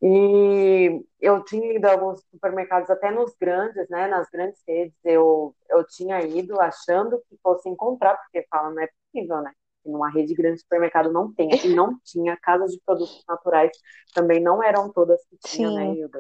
E 0.03 1.05
eu 1.21 1.45
tinha 1.45 1.75
ido 1.75 1.87
a 1.87 1.93
alguns 1.93 2.23
supermercados, 2.31 2.89
até 2.89 3.11
nos 3.11 3.35
grandes, 3.37 3.87
né, 3.91 4.09
nas 4.09 4.29
grandes 4.31 4.63
redes, 4.67 4.97
eu, 5.05 5.55
eu 5.69 5.87
tinha 5.87 6.21
ido 6.23 6.59
achando 6.61 7.23
que 7.29 7.37
fosse 7.43 7.69
encontrar, 7.69 8.17
porque 8.17 8.47
fala, 8.51 8.71
não 8.71 8.83
é 8.83 8.89
possível, 9.13 9.43
né? 9.43 9.53
Numa 9.85 10.11
rede 10.11 10.35
grande 10.35 10.57
de 10.57 10.63
supermercado 10.63 11.13
não 11.13 11.33
tem, 11.33 11.49
e 11.65 11.75
não 11.75 11.99
tinha 12.05 12.37
casas 12.37 12.73
de 12.73 12.81
produtos 12.85 13.25
naturais, 13.29 13.71
também 14.15 14.41
não 14.41 14.63
eram 14.63 14.93
todas 14.93 15.21
que 15.27 15.37
tinham, 15.45 15.75
né, 15.75 15.95
Hilda? 15.95 16.19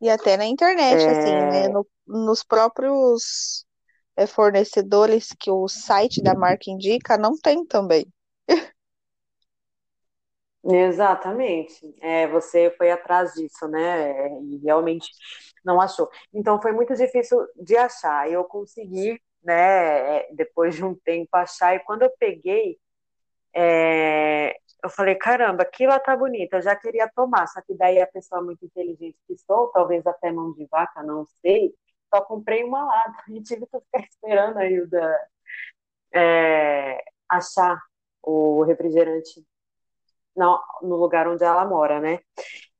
E 0.00 0.08
até 0.08 0.36
na 0.36 0.46
internet, 0.46 1.02
é... 1.02 1.10
assim, 1.10 1.32
né? 1.32 1.68
No, 1.68 1.86
nos 2.06 2.42
próprios 2.42 3.66
é, 4.16 4.26
fornecedores 4.26 5.34
que 5.38 5.50
o 5.50 5.68
site 5.68 6.22
da 6.22 6.34
marca 6.34 6.70
indica, 6.70 7.16
não 7.18 7.36
tem 7.36 7.64
também. 7.66 8.06
Exatamente. 10.64 11.94
É, 12.00 12.28
você 12.28 12.72
foi 12.78 12.90
atrás 12.90 13.32
disso, 13.32 13.66
né? 13.66 14.28
E 14.42 14.58
realmente 14.58 15.10
não 15.64 15.80
achou. 15.80 16.08
Então 16.32 16.60
foi 16.62 16.72
muito 16.72 16.94
difícil 16.94 17.38
de 17.56 17.76
achar. 17.76 18.30
Eu 18.30 18.44
consegui 18.44 19.20
né, 19.44 20.18
é, 20.20 20.34
depois 20.34 20.74
de 20.74 20.84
um 20.84 20.94
tempo 20.94 21.28
achar, 21.36 21.74
e 21.74 21.80
quando 21.80 22.02
eu 22.02 22.10
peguei, 22.18 22.78
é, 23.54 24.56
eu 24.82 24.90
falei, 24.90 25.14
caramba, 25.16 25.62
aquilo 25.62 25.98
tá 26.00 26.16
bonita, 26.16 26.56
eu 26.56 26.62
já 26.62 26.74
queria 26.76 27.08
tomar, 27.14 27.46
só 27.48 27.60
que 27.62 27.74
daí 27.74 28.00
a 28.00 28.06
pessoa 28.06 28.42
muito 28.42 28.64
inteligente 28.64 29.16
que 29.26 29.36
sou, 29.38 29.68
talvez 29.68 30.06
até 30.06 30.32
mão 30.32 30.52
de 30.52 30.66
vaca, 30.66 31.02
não 31.02 31.26
sei, 31.42 31.74
só 32.14 32.20
comprei 32.22 32.64
uma 32.64 32.84
lata 32.84 33.22
e 33.30 33.42
tive 33.42 33.66
que 33.66 33.78
ficar 33.80 34.00
esperando 34.08 34.58
a 34.58 34.66
Hilda 34.66 35.30
é, 36.14 37.02
achar 37.28 37.80
o 38.22 38.62
refrigerante 38.64 39.44
no, 40.36 40.60
no 40.82 40.96
lugar 40.96 41.28
onde 41.28 41.44
ela 41.44 41.64
mora, 41.64 42.00
né? 42.00 42.20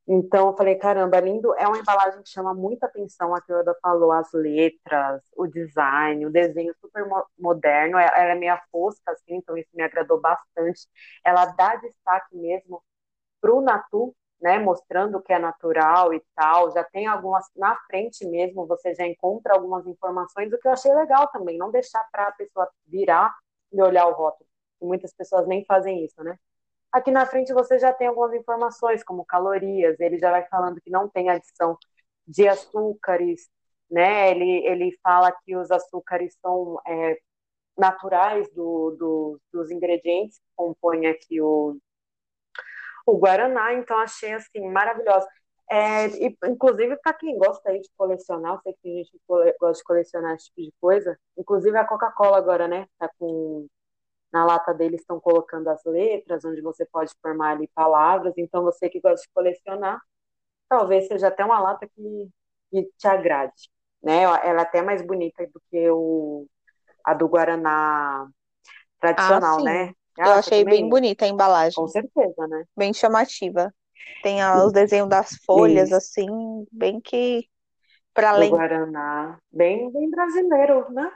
Então 0.06 0.49
eu 0.49 0.56
falei, 0.56 0.75
caramba, 0.76 1.21
lindo. 1.21 1.54
É 1.54 1.66
uma 1.66 1.78
embalagem 1.78 2.23
que 2.23 2.28
chama 2.28 2.52
muita 2.54 2.87
atenção, 2.87 3.35
a 3.35 3.40
que 3.40 3.52
Yoda 3.52 3.75
falou, 3.80 4.11
as 4.12 4.32
letras, 4.32 5.23
o 5.37 5.47
design, 5.47 6.26
o 6.26 6.30
desenho 6.30 6.75
super 6.80 7.04
moderno. 7.38 7.99
Ela 7.99 8.32
é 8.32 8.35
meio 8.35 8.59
fosca, 8.71 9.12
assim, 9.12 9.37
então 9.37 9.56
isso 9.56 9.71
me 9.75 9.82
agradou 9.82 10.21
bastante. 10.21 10.88
Ela 11.25 11.47
dá 11.47 11.76
destaque 11.76 12.37
mesmo 12.37 12.82
pro 13.40 13.61
Natu, 13.61 14.14
né, 14.40 14.59
mostrando 14.59 15.23
que 15.23 15.32
é 15.32 15.38
natural 15.38 16.14
e 16.14 16.23
tal. 16.35 16.71
Já 16.73 16.85
tem 16.85 17.06
algumas 17.06 17.47
na 17.56 17.76
frente 17.87 18.26
mesmo, 18.26 18.66
você 18.66 18.94
já 18.94 19.06
encontra 19.06 19.54
algumas 19.54 19.87
informações, 19.87 20.52
o 20.52 20.59
que 20.59 20.68
eu 20.68 20.73
achei 20.73 20.92
legal 20.94 21.28
também, 21.28 21.59
não 21.59 21.71
deixar 21.71 22.04
para 22.12 22.28
a 22.28 22.32
pessoa 22.32 22.68
virar 22.87 23.32
e 23.73 23.82
olhar 23.82 24.06
o 24.06 24.12
rótulo. 24.12 24.49
muitas 24.80 25.12
pessoas 25.14 25.47
nem 25.47 25.64
fazem 25.64 26.04
isso, 26.04 26.23
né? 26.25 26.37
Aqui 26.92 27.11
na 27.11 27.26
frente 27.26 27.52
você 27.54 27.78
já 27.78 27.92
tem 27.92 28.06
algumas 28.08 28.34
informações, 28.34 29.02
como 29.02 29.25
calorias, 29.25 29.99
ele 30.00 30.18
já 30.18 30.30
vai 30.30 30.46
falando 30.49 30.80
que 30.80 30.90
não 30.90 31.08
tem 31.08 31.30
adição 31.30 31.78
de 32.26 32.46
açúcares, 32.49 33.49
né? 33.90 34.30
Ele, 34.30 34.66
ele 34.66 34.99
fala 35.02 35.32
que 35.44 35.56
os 35.56 35.70
açúcares 35.70 36.37
são 36.42 36.78
é, 36.87 37.18
naturais 37.78 38.49
do, 38.52 38.92
do, 38.99 39.40
dos 39.52 39.70
ingredientes 39.70 40.38
que 40.38 40.44
compõem 40.56 41.06
aqui 41.06 41.40
o, 41.40 41.78
o 43.06 43.18
Guaraná, 43.18 43.75
então 43.75 43.99
achei 43.99 44.32
assim 44.32 44.68
maravilhoso. 44.70 45.26
É, 45.70 46.06
e, 46.08 46.37
inclusive 46.46 46.96
para 46.99 47.14
quem 47.14 47.38
gosta 47.38 47.70
aí 47.70 47.80
de 47.80 47.88
colecionar, 47.96 48.61
sei 48.62 48.75
que 48.75 48.80
tem 48.82 48.96
gente 48.99 49.12
que 49.12 49.18
gosta 49.58 49.78
de 49.78 49.84
colecionar 49.84 50.34
esse 50.34 50.46
tipo 50.46 50.62
de 50.62 50.72
coisa, 50.80 51.18
inclusive 51.38 51.76
a 51.78 51.87
Coca-Cola 51.87 52.37
agora, 52.38 52.68
né? 52.68 52.87
Tá 52.99 53.08
com 53.18 53.66
na 54.32 54.44
lata 54.44 54.72
deles 54.72 55.00
estão 55.00 55.20
colocando 55.20 55.68
as 55.68 55.84
letras, 55.84 56.44
onde 56.44 56.60
você 56.62 56.86
pode 56.86 57.12
formar 57.20 57.50
ali 57.50 57.68
palavras. 57.74 58.32
Então, 58.36 58.62
você 58.62 58.88
que 58.88 59.00
gosta 59.00 59.26
de 59.26 59.32
colecionar, 59.34 60.00
talvez 60.68 61.06
seja 61.06 61.28
até 61.28 61.44
uma 61.44 61.60
lata 61.60 61.86
que, 61.86 62.28
que 62.70 62.90
te 62.96 63.06
agrade. 63.06 63.70
Né? 64.02 64.22
Ela 64.22 64.38
é 64.38 64.58
até 64.58 64.80
mais 64.80 65.02
bonita 65.02 65.46
do 65.46 65.60
que 65.70 65.90
o, 65.90 66.46
a 67.04 67.12
do 67.12 67.28
Guaraná 67.28 68.26
tradicional, 68.98 69.58
ah, 69.60 69.64
né? 69.64 69.92
Ah, 70.18 70.28
Eu 70.28 70.32
achei 70.34 70.64
bem 70.64 70.88
bonita 70.88 71.24
a 71.24 71.28
embalagem. 71.28 71.74
Com 71.74 71.88
certeza, 71.88 72.46
né? 72.48 72.64
Bem 72.76 72.92
chamativa. 72.94 73.72
Tem 74.22 74.38
os 74.44 74.72
desenhos 74.72 75.08
das 75.08 75.36
folhas, 75.44 75.88
Isso. 75.88 75.96
assim, 75.96 76.66
bem 76.72 77.00
que 77.00 77.46
para 78.14 78.30
além. 78.30 78.50
Do 78.50 78.56
Guaraná. 78.56 79.38
Bem, 79.50 79.90
bem 79.90 80.10
brasileiro, 80.10 80.90
né? 80.90 81.10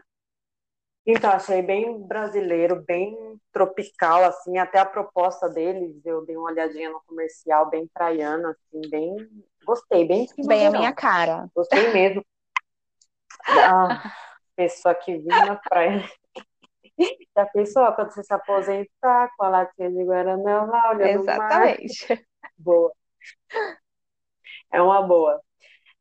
Então, 1.07 1.31
achei 1.31 1.63
bem 1.63 2.03
brasileiro, 2.03 2.83
bem 2.85 3.17
tropical, 3.53 4.25
assim, 4.25 4.59
até 4.59 4.81
a 4.81 4.85
proposta 4.85 5.49
deles, 5.49 6.05
eu 6.05 6.27
dei 6.27 6.37
uma 6.37 6.51
olhadinha 6.51 6.91
no 6.91 7.01
comercial, 7.07 7.71
bem 7.71 7.87
praiana, 7.87 8.51
assim, 8.51 8.91
bem. 8.91 9.15
Gostei, 9.65 10.05
bem 10.05 10.27
Bem 10.47 10.67
a 10.67 10.71
minha 10.71 10.93
cara. 10.93 11.49
Gostei 11.55 11.93
mesmo. 11.93 12.25
Ah, 13.49 14.03
pessoa 14.57 14.93
que 14.93 15.19
vive 15.19 15.29
na 15.29 15.55
praia. 15.55 16.03
Da 17.33 17.47
pessoa, 17.47 17.93
quando 17.93 18.11
você 18.11 18.25
se 18.25 18.35
aposentar 18.35 19.31
com 19.37 19.45
a 19.45 19.49
latinha 19.49 19.89
de 19.89 20.05
Guaraná 20.05 20.65
lá, 20.65 20.91
olhando 20.91 21.21
Exatamente. 21.21 22.07
mar. 22.09 22.19
Boa. 22.59 22.93
É 24.73 24.83
uma 24.83 25.01
boa. 25.03 25.41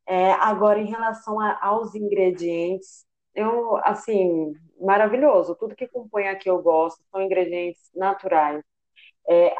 É, 0.06 0.32
agora, 0.32 0.80
em 0.80 0.86
relação 0.86 1.38
a, 1.38 1.56
aos 1.64 1.94
ingredientes, 1.94 3.05
eu, 3.36 3.76
assim, 3.84 4.54
maravilhoso. 4.80 5.54
Tudo 5.56 5.76
que 5.76 5.86
compõe 5.88 6.28
aqui 6.28 6.48
eu 6.50 6.60
gosto, 6.62 7.04
são 7.10 7.22
ingredientes 7.22 7.90
naturais. 7.94 8.64
É, 9.28 9.54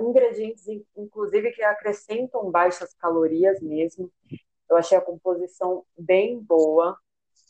ingredientes, 0.00 0.64
inclusive, 0.96 1.52
que 1.52 1.62
acrescentam 1.62 2.50
baixas 2.50 2.94
calorias 2.94 3.60
mesmo. 3.60 4.10
Eu 4.68 4.76
achei 4.76 4.98
a 4.98 5.02
composição 5.02 5.84
bem 5.98 6.40
boa, 6.40 6.98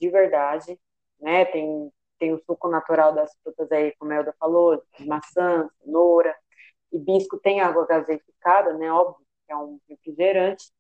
de 0.01 0.11
verdade. 0.11 0.79
Né? 1.21 1.45
Tem, 1.47 1.93
tem 2.19 2.35
o 2.35 2.43
suco 2.45 2.69
natural 2.69 3.15
das 3.15 3.35
frutas 3.43 3.71
aí, 3.73 3.95
como 3.99 4.13
a 4.13 4.17
Elda 4.17 4.35
falou, 4.39 4.83
de 4.99 5.07
maçã, 5.07 5.69
cenoura. 5.83 6.35
Hibisco 6.93 7.39
tem 7.39 7.61
água 7.61 7.87
gaseificada, 7.87 8.75
né? 8.75 8.91
Óbvio 8.93 9.27
que 9.47 9.53
é 9.53 9.57
um 9.57 9.81
refrigerante. 9.89 10.71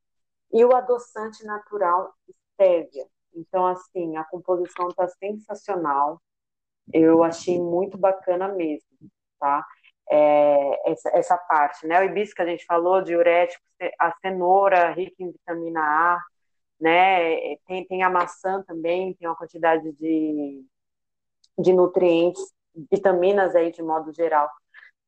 E 0.53 0.64
o 0.64 0.75
adoçante 0.76 1.45
natural 1.45 2.14
stevia. 2.55 3.07
Então, 3.35 3.67
assim, 3.67 4.17
a 4.17 4.25
composição 4.25 4.88
está 4.88 5.09
sensacional. 5.09 6.21
Eu 6.93 7.23
achei 7.23 7.59
muito 7.59 7.97
bacana 7.99 8.49
mesmo, 8.49 8.88
tá? 9.38 9.64
É, 10.11 10.93
essa, 10.93 11.09
essa 11.11 11.38
parte, 11.38 11.87
né? 11.87 12.00
O 12.00 12.05
hibisco 12.05 12.37
que 12.37 12.43
a 12.43 12.47
gente 12.47 12.64
falou, 12.67 13.03
diurético, 13.03 13.64
a 13.99 14.14
cenoura 14.21 14.91
rica 14.93 15.17
em 15.23 15.33
vitamina 15.33 15.81
A, 15.81 16.21
né? 16.81 17.57
Tem, 17.67 17.87
tem 17.87 18.03
a 18.03 18.11
maçã 18.11 18.62
também, 18.67 19.14
tem 19.14 19.29
uma 19.29 19.37
quantidade 19.37 19.93
de, 19.93 20.64
de 21.59 21.73
nutrientes, 21.73 22.43
vitaminas 22.91 23.55
aí 23.55 23.71
de 23.73 23.83
modo 23.83 24.12
geral, 24.12 24.50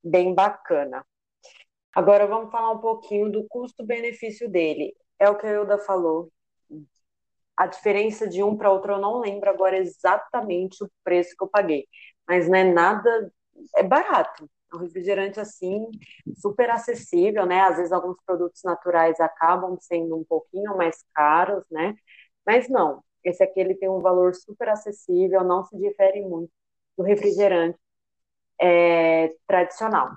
bem 0.03 0.35
bacana. 0.35 1.05
Agora 1.95 2.27
vamos 2.27 2.51
falar 2.51 2.71
um 2.73 2.79
pouquinho 2.79 3.31
do 3.31 3.47
custo-benefício 3.49 4.49
dele. 4.51 4.95
É 5.19 5.29
o 5.31 5.37
que 5.37 5.47
a 5.47 5.53
Ilda 5.53 5.79
falou, 5.79 6.31
a 7.57 7.67
diferença 7.67 8.29
de 8.29 8.43
um 8.43 8.57
para 8.57 8.71
outro 8.71 8.93
eu 8.93 9.01
não 9.01 9.21
lembro 9.21 9.49
agora 9.51 9.79
exatamente 9.79 10.83
o 10.85 10.91
preço 11.05 11.35
que 11.37 11.43
eu 11.43 11.49
paguei, 11.49 11.87
mas 12.29 12.49
não 12.49 12.57
é 12.59 12.65
nada, 12.65 13.33
é 13.77 13.83
barato. 13.83 14.49
É 14.73 14.77
um 14.77 14.81
refrigerante 14.81 15.39
assim, 15.41 15.87
super 16.37 16.71
acessível, 16.71 17.47
né? 17.47 17.61
Às 17.63 17.77
vezes 17.77 17.93
alguns 17.93 18.17
produtos 18.27 18.63
naturais 18.65 19.19
acabam 19.21 19.77
sendo 19.81 20.17
um 20.17 20.25
pouquinho 20.25 20.77
mais 20.77 21.05
caros, 21.15 21.65
né? 21.71 21.95
Mas 22.45 22.69
não, 22.69 23.03
esse 23.25 23.43
aqui 23.43 23.61
ele 23.61 23.75
tem 23.75 23.89
um 23.89 24.01
valor 24.01 24.35
super 24.35 24.69
acessível, 24.69 25.45
não 25.45 25.65
se 25.65 25.77
difere 25.79 26.23
muito 26.23 26.51
do 26.97 27.05
refrigerante 27.05 27.79
é, 28.61 29.31
tradicional, 29.47 30.11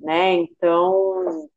né? 0.00 0.32
Então, 0.34 1.48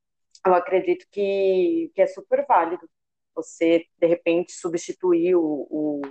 eu 0.45 0.53
acredito 0.53 1.05
que, 1.11 1.91
que 1.95 2.01
é 2.01 2.07
super 2.07 2.45
válido 2.47 2.87
você, 3.35 3.85
de 3.99 4.07
repente, 4.07 4.53
substituir 4.53 5.35
o, 5.35 5.67
o, 5.69 6.01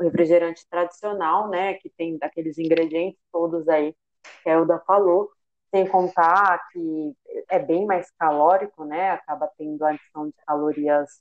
refrigerante 0.00 0.66
tradicional, 0.70 1.48
né, 1.50 1.74
que 1.74 1.90
tem 1.90 2.16
aqueles 2.22 2.56
ingredientes 2.58 3.20
todos 3.30 3.68
aí 3.68 3.94
que 4.42 4.48
a 4.48 4.54
Elda 4.54 4.80
falou, 4.86 5.30
sem 5.70 5.86
contar 5.86 6.58
que 6.72 7.14
é 7.50 7.58
bem 7.58 7.84
mais 7.86 8.10
calórico, 8.12 8.84
né, 8.84 9.10
acaba 9.10 9.50
tendo 9.58 9.84
adição 9.84 10.28
de 10.28 10.34
calorias 10.46 11.20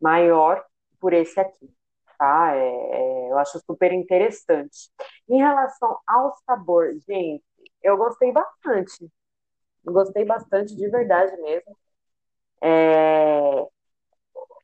maior 0.00 0.64
por 1.00 1.12
esse 1.12 1.38
aqui, 1.40 1.70
tá? 2.18 2.54
É, 2.56 2.60
é, 2.60 3.32
eu 3.32 3.38
acho 3.38 3.60
super 3.60 3.92
interessante. 3.92 4.90
Em 5.28 5.38
relação 5.38 5.98
ao 6.06 6.34
sabor, 6.46 6.94
gente, 7.08 7.44
eu 7.82 7.96
gostei 7.96 8.32
bastante. 8.32 9.10
Gostei 9.84 10.24
bastante, 10.24 10.76
de 10.76 10.88
verdade 10.88 11.36
mesmo. 11.40 11.76
É, 12.62 13.66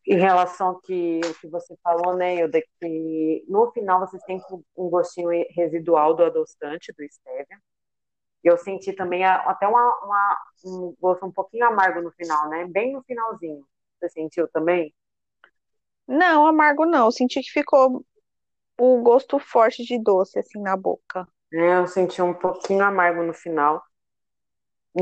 em 0.06 0.18
relação 0.18 0.68
ao 0.68 0.80
que, 0.80 1.20
o 1.24 1.34
que 1.40 1.48
você 1.48 1.76
falou, 1.82 2.16
né, 2.16 2.36
Hilda, 2.36 2.62
que 2.80 3.44
no 3.48 3.70
final 3.72 3.98
você 4.00 4.18
tem 4.26 4.40
um 4.76 4.88
gostinho 4.88 5.28
residual 5.50 6.14
do 6.14 6.24
adoçante, 6.24 6.92
do 6.92 7.04
stevia. 7.10 7.58
Eu 8.44 8.56
senti 8.56 8.92
também 8.92 9.24
até 9.24 9.66
uma, 9.66 9.82
uma, 10.04 10.36
um 10.64 10.94
gosto 11.00 11.26
um 11.26 11.32
pouquinho 11.32 11.66
amargo 11.66 12.00
no 12.00 12.12
final, 12.12 12.48
né? 12.48 12.64
Bem 12.66 12.92
no 12.92 13.02
finalzinho. 13.02 13.66
Você 13.98 14.08
sentiu 14.10 14.46
também? 14.48 14.94
Não, 16.06 16.46
amargo 16.46 16.86
não. 16.86 17.06
Eu 17.06 17.12
senti 17.12 17.42
que 17.42 17.50
ficou 17.50 18.04
o 18.78 19.02
gosto 19.02 19.40
forte 19.40 19.82
de 19.82 19.98
doce, 19.98 20.38
assim, 20.38 20.60
na 20.60 20.76
boca. 20.76 21.26
É, 21.52 21.78
eu 21.78 21.86
senti 21.88 22.22
um 22.22 22.34
pouquinho 22.34 22.84
amargo 22.84 23.24
no 23.24 23.34
final. 23.34 23.82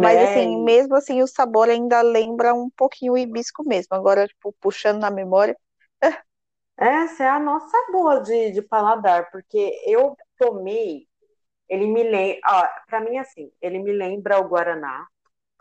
Mas 0.00 0.20
Né? 0.20 0.22
assim, 0.22 0.56
mesmo 0.62 0.94
assim, 0.96 1.22
o 1.22 1.26
sabor 1.26 1.68
ainda 1.68 2.00
lembra 2.02 2.54
um 2.54 2.70
pouquinho 2.70 3.14
o 3.14 3.18
hibisco 3.18 3.64
mesmo. 3.66 3.94
Agora, 3.96 4.26
tipo, 4.28 4.52
puxando 4.60 5.00
na 5.00 5.10
memória. 5.10 5.56
Essa 6.76 7.24
é 7.24 7.28
a 7.28 7.38
nossa 7.38 7.76
boa 7.92 8.20
de, 8.20 8.50
de 8.52 8.62
paladar, 8.62 9.30
porque 9.30 9.80
eu 9.86 10.16
tomei, 10.38 11.06
ele 11.68 11.86
me 11.86 12.02
lembra, 12.04 12.40
para 12.88 13.00
mim 13.00 13.18
assim, 13.18 13.52
ele 13.62 13.78
me 13.80 13.92
lembra 13.92 14.40
o 14.40 14.48
Guaraná, 14.48 15.06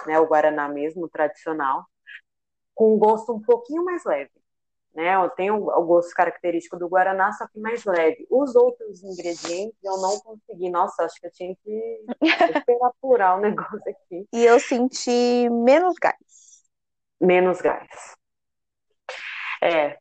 né, 0.07 0.19
o 0.19 0.27
Guaraná 0.27 0.69
mesmo, 0.69 1.09
tradicional, 1.09 1.85
com 2.75 2.95
um 2.95 2.99
gosto 2.99 3.33
um 3.33 3.41
pouquinho 3.41 3.85
mais 3.85 4.03
leve, 4.05 4.31
né, 4.95 5.15
eu 5.15 5.29
tenho 5.31 5.55
o 5.55 5.83
gosto 5.83 6.13
característico 6.13 6.77
do 6.77 6.87
Guaraná, 6.87 7.31
só 7.33 7.47
que 7.47 7.59
mais 7.59 7.83
leve. 7.83 8.27
Os 8.29 8.55
outros 8.55 9.03
ingredientes 9.03 9.77
eu 9.83 9.97
não 9.97 10.19
consegui, 10.19 10.69
nossa, 10.69 11.03
acho 11.03 11.19
que 11.19 11.27
eu 11.27 11.31
tinha 11.31 11.55
que 11.63 12.05
esperar 12.55 12.87
apurar 12.87 13.37
o 13.37 13.41
negócio 13.41 13.81
aqui. 13.87 14.27
E 14.31 14.45
eu 14.45 14.59
senti 14.59 15.49
menos 15.49 15.95
gás. 15.99 16.15
Menos 17.19 17.59
gás. 17.61 18.15
É, 19.61 19.97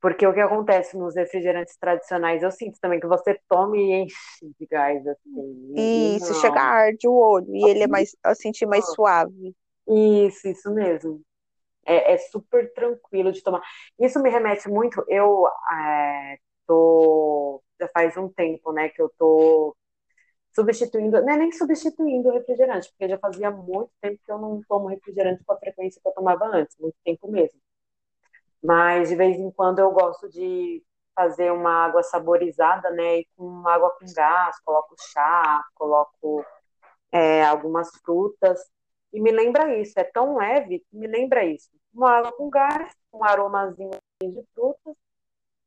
porque 0.00 0.26
o 0.26 0.32
que 0.32 0.40
acontece 0.40 0.96
nos 0.96 1.14
refrigerantes 1.14 1.76
tradicionais, 1.76 2.42
eu 2.42 2.50
sinto 2.50 2.78
também 2.80 2.98
que 2.98 3.06
você 3.06 3.38
toma 3.48 3.76
e 3.76 4.04
enche 4.04 4.54
de 4.58 4.66
gás, 4.66 5.06
assim. 5.06 5.74
Isso, 6.16 6.32
não. 6.32 6.40
chega 6.40 6.60
a 6.60 6.64
arde 6.64 7.06
o 7.06 7.12
olho. 7.12 7.54
E 7.54 7.68
ele 7.68 7.82
é 7.82 7.86
mais, 7.86 8.16
eu 8.24 8.34
senti 8.34 8.64
mais 8.64 8.86
suave. 8.94 9.54
Isso, 9.86 10.48
isso 10.48 10.72
mesmo. 10.72 11.20
É, 11.86 12.14
é 12.14 12.18
super 12.18 12.72
tranquilo 12.74 13.32
de 13.32 13.42
tomar. 13.42 13.62
Isso 13.98 14.20
me 14.22 14.30
remete 14.30 14.68
muito. 14.68 15.04
Eu 15.08 15.46
é, 15.72 16.38
tô. 16.66 17.62
Já 17.80 17.88
faz 17.88 18.16
um 18.16 18.28
tempo, 18.28 18.72
né, 18.72 18.90
que 18.90 19.00
eu 19.00 19.10
tô 19.18 19.74
substituindo, 20.54 21.22
não 21.22 21.32
é 21.32 21.36
nem 21.36 21.52
substituindo 21.52 22.28
o 22.28 22.32
refrigerante, 22.32 22.90
porque 22.90 23.08
já 23.08 23.18
fazia 23.18 23.50
muito 23.50 23.90
tempo 24.00 24.20
que 24.24 24.32
eu 24.32 24.38
não 24.38 24.60
tomo 24.68 24.88
refrigerante 24.88 25.44
com 25.44 25.52
a 25.52 25.58
frequência 25.58 26.00
que 26.02 26.08
eu 26.08 26.12
tomava 26.12 26.44
antes, 26.46 26.76
muito 26.78 26.96
tempo 27.04 27.30
mesmo. 27.30 27.60
Mas 28.62 29.08
de 29.08 29.16
vez 29.16 29.38
em 29.38 29.50
quando 29.50 29.78
eu 29.78 29.90
gosto 29.92 30.28
de 30.28 30.82
fazer 31.14 31.50
uma 31.52 31.84
água 31.86 32.02
saborizada, 32.02 32.90
né? 32.90 33.20
E 33.20 33.28
com 33.36 33.66
água 33.66 33.90
com 33.98 34.06
gás, 34.14 34.58
coloco 34.60 34.94
chá, 35.12 35.64
coloco 35.74 36.44
é, 37.12 37.44
algumas 37.44 37.90
frutas. 38.04 38.60
E 39.12 39.20
me 39.20 39.30
lembra 39.32 39.76
isso, 39.78 39.94
é 39.98 40.04
tão 40.04 40.36
leve 40.36 40.80
que 40.80 40.96
me 40.96 41.06
lembra 41.06 41.44
isso. 41.44 41.68
Uma 41.92 42.12
água 42.18 42.32
com 42.32 42.48
gás, 42.50 42.92
um 43.12 43.24
aromazinho 43.24 43.90
de 44.22 44.44
frutas, 44.54 44.94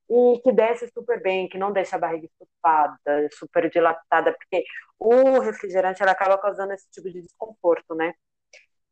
e 0.10 0.40
que 0.44 0.52
desce 0.52 0.90
super 0.94 1.22
bem, 1.22 1.50
que 1.50 1.58
não 1.58 1.72
deixa 1.74 1.96
a 1.96 2.00
barriga 2.00 2.28
estufada, 2.28 3.30
super 3.34 3.70
dilatada, 3.70 4.34
porque 4.34 4.64
o 5.00 5.40
refrigerante 5.40 6.02
ela 6.04 6.12
acaba 6.12 6.38
causando 6.38 6.74
esse 6.74 6.90
tipo 6.92 7.10
de 7.12 7.22
desconforto, 7.22 7.96
né? 7.96 8.14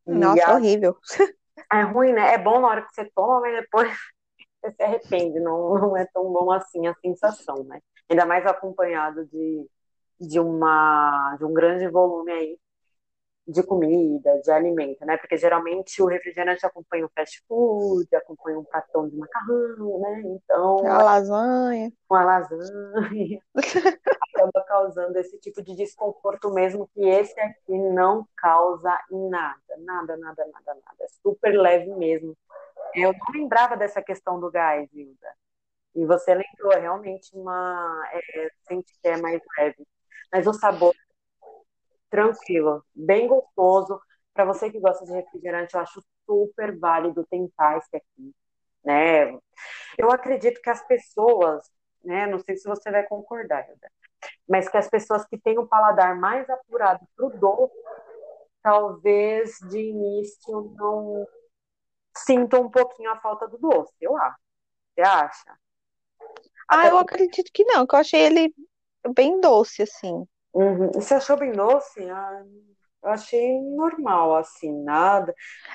Nossa, 0.05 0.51
a- 0.51 0.53
horrível. 0.53 0.97
é 1.73 1.81
ruim, 1.83 2.13
né? 2.13 2.33
É 2.33 2.37
bom 2.37 2.59
na 2.59 2.67
hora 2.67 2.81
que 2.83 2.93
você 2.93 3.05
toma, 3.15 3.41
mas 3.41 3.55
depois 3.61 3.89
você 4.63 4.73
se 4.75 4.83
arrepende. 4.83 5.39
Não, 5.39 5.75
não 5.75 5.97
é 5.97 6.05
tão 6.13 6.31
bom 6.31 6.51
assim 6.51 6.87
a 6.87 6.95
sensação, 6.95 7.63
né? 7.65 7.81
Ainda 8.09 8.25
mais 8.25 8.45
acompanhado 8.45 9.25
de, 9.27 9.67
de, 10.19 10.39
uma, 10.39 11.35
de 11.37 11.45
um 11.45 11.53
grande 11.53 11.87
volume 11.89 12.31
aí 12.31 12.59
de 13.47 13.63
comida, 13.63 14.39
de 14.41 14.51
alimento, 14.51 15.05
né? 15.05 15.17
Porque 15.17 15.37
geralmente 15.37 16.01
o 16.01 16.05
refrigerante 16.07 16.65
acompanha 16.65 17.05
um 17.05 17.09
fast 17.09 17.43
food, 17.47 18.07
acompanha 18.15 18.59
um 18.59 18.63
pratão 18.63 19.07
de 19.09 19.15
macarrão, 19.17 19.99
né? 19.99 20.21
Então, 20.25 20.85
A 20.87 21.03
lasanha. 21.03 21.91
uma 22.09 22.23
lasanha 22.23 23.41
acaba 24.35 24.63
causando 24.65 25.17
esse 25.17 25.37
tipo 25.39 25.61
de 25.61 25.75
desconforto 25.75 26.51
mesmo 26.53 26.87
que 26.93 27.01
esse 27.07 27.39
aqui 27.39 27.77
não 27.77 28.27
causa 28.37 28.97
em 29.11 29.29
nada, 29.29 29.59
nada, 29.79 30.17
nada, 30.17 30.45
nada, 30.45 30.73
nada. 30.75 30.97
É 31.01 31.07
super 31.23 31.51
leve 31.53 31.93
mesmo. 31.95 32.35
Eu 32.95 33.13
não 33.13 33.41
lembrava 33.41 33.77
dessa 33.77 34.01
questão 34.01 34.39
do 34.39 34.51
gás, 34.51 34.89
Hilda. 34.93 35.27
E 35.95 36.05
você 36.05 36.33
lembrou, 36.33 36.71
é 36.73 36.79
realmente 36.79 37.29
uma. 37.35 38.03
É, 38.13 38.49
sente 38.67 38.93
que 39.01 39.07
é 39.07 39.17
mais 39.17 39.41
leve. 39.57 39.85
Mas 40.31 40.47
o 40.47 40.53
sabor, 40.53 40.93
tranquilo, 42.11 42.85
bem 42.95 43.27
gostoso. 43.27 44.01
Para 44.35 44.45
você 44.45 44.71
que 44.71 44.81
gosta 44.81 45.05
de 45.05 45.13
refrigerante, 45.13 45.75
eu 45.75 45.81
acho 45.81 46.03
super 46.27 46.77
válido 46.79 47.25
tentar 47.31 47.79
esse 47.79 47.97
aqui, 47.97 48.35
né? 48.85 49.31
Eu 49.97 50.11
acredito 50.11 50.61
que 50.61 50.69
as 50.71 50.85
pessoas, 50.87 51.63
né? 52.03 52.27
Não 52.27 52.39
sei 52.39 52.57
se 52.57 52.67
você 52.69 52.91
vai 52.91 53.05
concordar, 53.07 53.67
Hilda, 53.69 53.91
mas 54.49 54.69
que 54.69 54.77
as 54.77 54.89
pessoas 54.89 55.25
que 55.27 55.39
têm 55.39 55.59
um 55.59 55.67
paladar 55.67 56.15
mais 56.17 56.49
apurado 56.49 57.07
para 57.15 57.27
o 57.27 57.31
doce, 57.39 57.73
talvez 58.63 59.57
de 59.69 59.79
início 59.79 60.73
não 60.77 61.27
sintam 62.17 62.63
um 62.63 62.71
pouquinho 62.71 63.11
a 63.11 63.19
falta 63.21 63.47
do 63.47 63.57
doce, 63.57 63.93
eu 64.01 64.17
acho. 64.17 64.37
Você 64.95 65.01
acha? 65.01 65.57
Ah, 66.67 66.87
Até 66.87 66.89
eu 66.89 66.97
acredito 66.97 67.51
que 67.53 67.63
não, 67.65 67.85
que 67.85 67.95
eu 67.95 67.99
achei 67.99 68.21
ele 68.21 68.53
bem 69.13 69.39
doce, 69.39 69.83
assim. 69.83 70.25
Uhum. 70.53 70.91
Você 70.93 71.13
achou 71.15 71.37
bem 71.37 71.51
doce? 71.53 72.09
Ah, 72.09 72.43
eu 73.03 73.09
achei 73.09 73.59
normal, 73.61 74.35
assim, 74.37 74.71
nada. 74.83 75.33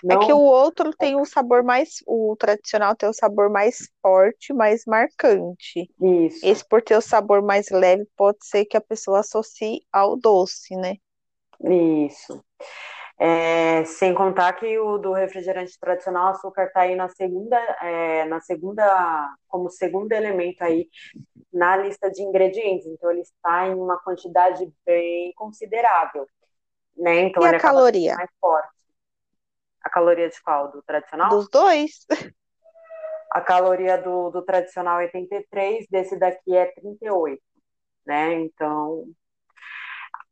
É 0.08 0.16
que 0.16 0.32
Não, 0.32 0.34
o 0.34 0.38
outro 0.40 0.92
tem 0.96 1.16
o 1.16 1.24
sabor 1.24 1.62
mais, 1.64 2.02
o 2.06 2.36
tradicional 2.38 2.94
tem 2.96 3.08
o 3.08 3.12
sabor 3.12 3.50
mais 3.50 3.88
forte, 4.02 4.52
mais 4.52 4.84
marcante. 4.86 5.90
isso, 6.00 6.42
Esse, 6.42 6.64
por 6.68 6.82
ter 6.82 6.96
o 6.96 7.00
sabor 7.00 7.42
mais 7.42 7.70
leve, 7.70 8.06
pode 8.16 8.38
ser 8.46 8.64
que 8.66 8.76
a 8.76 8.80
pessoa 8.80 9.20
associe 9.20 9.80
ao 9.92 10.16
doce, 10.16 10.76
né? 10.76 10.96
isso. 11.60 12.44
É, 13.18 13.82
sem 13.84 14.14
contar 14.14 14.52
que 14.52 14.78
o 14.78 14.98
do 14.98 15.12
refrigerante 15.12 15.78
tradicional, 15.80 16.28
açúcar 16.28 16.64
está 16.66 16.80
aí 16.80 16.94
na 16.94 17.08
segunda, 17.08 17.56
é, 17.80 18.26
na 18.26 18.40
segunda, 18.40 19.34
como 19.48 19.70
segundo 19.70 20.12
elemento 20.12 20.62
aí 20.62 20.86
na 21.50 21.76
lista 21.76 22.10
de 22.10 22.22
ingredientes. 22.22 22.86
Então 22.86 23.10
ele 23.10 23.22
está 23.22 23.66
em 23.68 23.74
uma 23.74 23.98
quantidade 23.98 24.70
bem 24.84 25.32
considerável, 25.34 26.26
né? 26.96 27.20
Então 27.20 27.42
E 27.42 27.46
ele 27.46 27.56
a 27.56 27.60
caloria? 27.60 28.14
mais 28.16 28.30
forte. 28.38 28.68
A 29.82 29.88
caloria 29.88 30.28
de 30.28 30.42
qual? 30.42 30.70
Do 30.70 30.82
tradicional? 30.82 31.30
Dos 31.30 31.48
dois? 31.48 32.06
A 33.30 33.40
caloria 33.40 33.96
do, 33.96 34.30
do 34.30 34.42
tradicional 34.42 35.00
é 35.00 35.04
83, 35.04 35.86
desse 35.90 36.18
daqui 36.18 36.54
é 36.56 36.66
38, 36.66 37.40
né? 38.06 38.34
Então, 38.34 39.04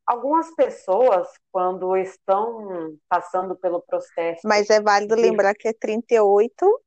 algumas 0.07 0.55
pessoas, 0.55 1.29
quando 1.51 1.97
estão 1.97 2.97
passando 3.09 3.57
pelo 3.57 3.81
processo 3.83 4.47
Mas 4.47 4.71
é 4.71 4.81
válido 4.81 5.15
lembrar 5.15 5.55
que 5.55 5.69
é 5.69 5.73
38 5.73 6.81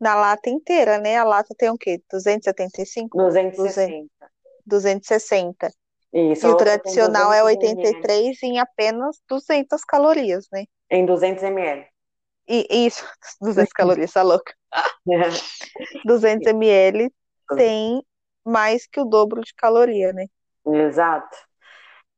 na 0.00 0.14
lata 0.14 0.50
inteira, 0.50 0.98
né? 0.98 1.16
A 1.16 1.24
lata 1.24 1.54
tem 1.56 1.70
o 1.70 1.78
quê? 1.78 2.02
275? 2.10 3.16
200, 3.16 3.56
260, 3.56 4.30
260. 4.66 5.72
isso, 6.12 6.46
E 6.46 6.50
o 6.50 6.56
tradicional 6.56 7.32
é 7.32 7.42
200 7.42 7.62
ml, 7.62 7.66
83 7.66 8.42
em 8.42 8.58
apenas 8.58 9.16
200 9.28 9.84
calorias, 9.84 10.46
né? 10.52 10.64
em 10.90 11.04
200 11.06 11.42
ml. 11.42 11.86
E 12.48 12.86
isso, 12.86 13.04
200 13.40 13.72
calorias, 13.72 14.12
tá 14.12 14.22
louca? 14.22 14.54
200 16.04 16.46
ml 16.52 17.10
tem 17.56 18.02
mais 18.44 18.86
que 18.86 19.00
o 19.00 19.04
dobro 19.04 19.40
de 19.40 19.54
caloria, 19.54 20.12
né? 20.12 20.26
Exato. 20.66 21.36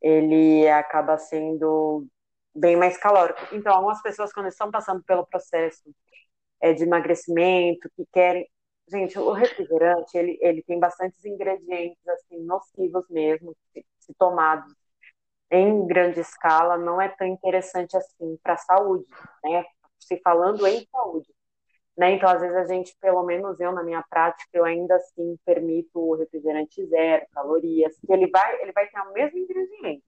Ele 0.03 0.69
acaba 0.69 1.19
sendo 1.19 2.07
bem 2.55 2.77
mais 2.77 2.97
calórico. 2.99 3.41
Então, 3.55 3.75
algumas 3.75 4.03
pessoas, 4.03 4.33
quando 4.33 4.49
estão 4.49 4.71
passando 4.71 5.03
pelo 5.05 5.27
processo 5.27 5.83
é, 6.63 6.73
de 6.73 6.85
emagrecimento, 6.85 7.91
que 7.97 8.05
querem. 8.13 8.49
Gente, 8.91 9.19
o 9.19 9.33
refrigerante, 9.33 10.17
ele, 10.17 10.39
ele 10.41 10.63
tem 10.63 10.79
bastantes 10.81 11.25
ingredientes, 11.25 11.99
assim, 12.09 12.41
nocivos 12.45 13.05
mesmo, 13.11 13.55
se, 13.73 14.15
tomados 14.19 14.75
em 15.51 15.87
grande 15.87 16.21
escala, 16.21 16.77
não 16.79 17.01
é 17.01 17.09
tão 17.09 17.27
interessante 17.27 17.97
assim 17.97 18.39
para 18.43 18.55
a 18.55 18.59
saúde, 18.59 19.07
né? 19.45 19.65
Se 19.99 20.19
falando 20.23 20.67
em 20.67 20.87
saúde. 20.91 21.29
Né? 21.99 22.13
Então, 22.13 22.31
às 22.31 22.41
vezes 22.41 22.57
a 22.57 22.65
gente, 22.65 22.97
pelo 23.01 23.25
menos 23.25 23.59
eu 23.59 23.73
na 23.73 23.83
minha 23.83 24.05
prática, 24.09 24.49
eu 24.55 24.65
ainda 24.65 24.95
assim 24.97 25.37
permito 25.45 25.99
o 25.99 26.15
refrigerante 26.15 26.87
zero, 26.87 27.27
calorias, 27.33 27.99
que 27.99 28.13
ele 28.13 28.29
vai, 28.31 28.63
ele 28.63 28.71
vai 28.73 28.87
ter 28.89 29.01
o 29.01 29.13
mesmo 29.13 29.37
ingrediente, 29.39 30.05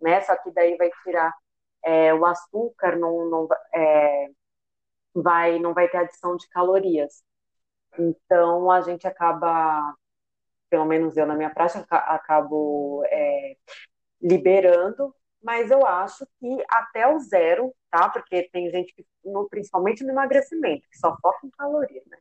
né? 0.00 0.20
Só 0.22 0.36
que 0.36 0.52
daí 0.52 0.76
vai 0.76 0.90
tirar 1.04 1.34
é, 1.84 2.14
o 2.14 2.24
açúcar, 2.26 2.96
não, 2.96 3.28
não, 3.30 3.48
é, 3.74 4.28
vai, 5.14 5.58
não 5.58 5.74
vai 5.74 5.88
ter 5.88 5.98
adição 5.98 6.36
de 6.36 6.48
calorias. 6.50 7.22
Então, 7.98 8.70
a 8.70 8.80
gente 8.82 9.06
acaba, 9.06 9.94
pelo 10.70 10.86
menos 10.86 11.16
eu 11.16 11.26
na 11.26 11.36
minha 11.36 11.50
prática, 11.50 11.96
acabo 11.96 13.04
é, 13.06 13.56
liberando, 14.22 15.14
mas 15.42 15.70
eu 15.70 15.86
acho 15.86 16.26
que 16.38 16.64
até 16.68 17.06
o 17.06 17.18
zero, 17.18 17.74
tá? 17.90 18.08
Porque 18.08 18.48
tem 18.52 18.70
gente 18.70 18.94
que, 18.94 19.04
principalmente 19.50 20.04
no 20.04 20.10
emagrecimento, 20.10 20.88
que 20.90 20.98
só 20.98 21.16
foca 21.20 21.46
em 21.46 21.50
caloria, 21.50 22.02
né? 22.06 22.18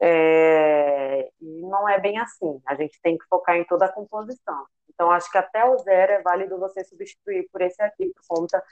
É, 0.00 1.30
e 1.40 1.60
não 1.62 1.88
é 1.88 1.98
bem 2.00 2.18
assim. 2.18 2.60
A 2.66 2.74
gente 2.74 3.00
tem 3.02 3.16
que 3.16 3.24
focar 3.26 3.56
em 3.56 3.64
toda 3.64 3.86
a 3.86 3.92
composição. 3.92 4.66
Então, 4.88 5.10
acho 5.10 5.30
que 5.30 5.38
até 5.38 5.64
o 5.64 5.78
zero 5.78 6.12
é 6.12 6.22
válido 6.22 6.58
você 6.58 6.84
substituir 6.84 7.48
por 7.50 7.62
esse 7.62 7.82
aqui, 7.82 8.12
por 8.14 8.22
conta 8.28 8.62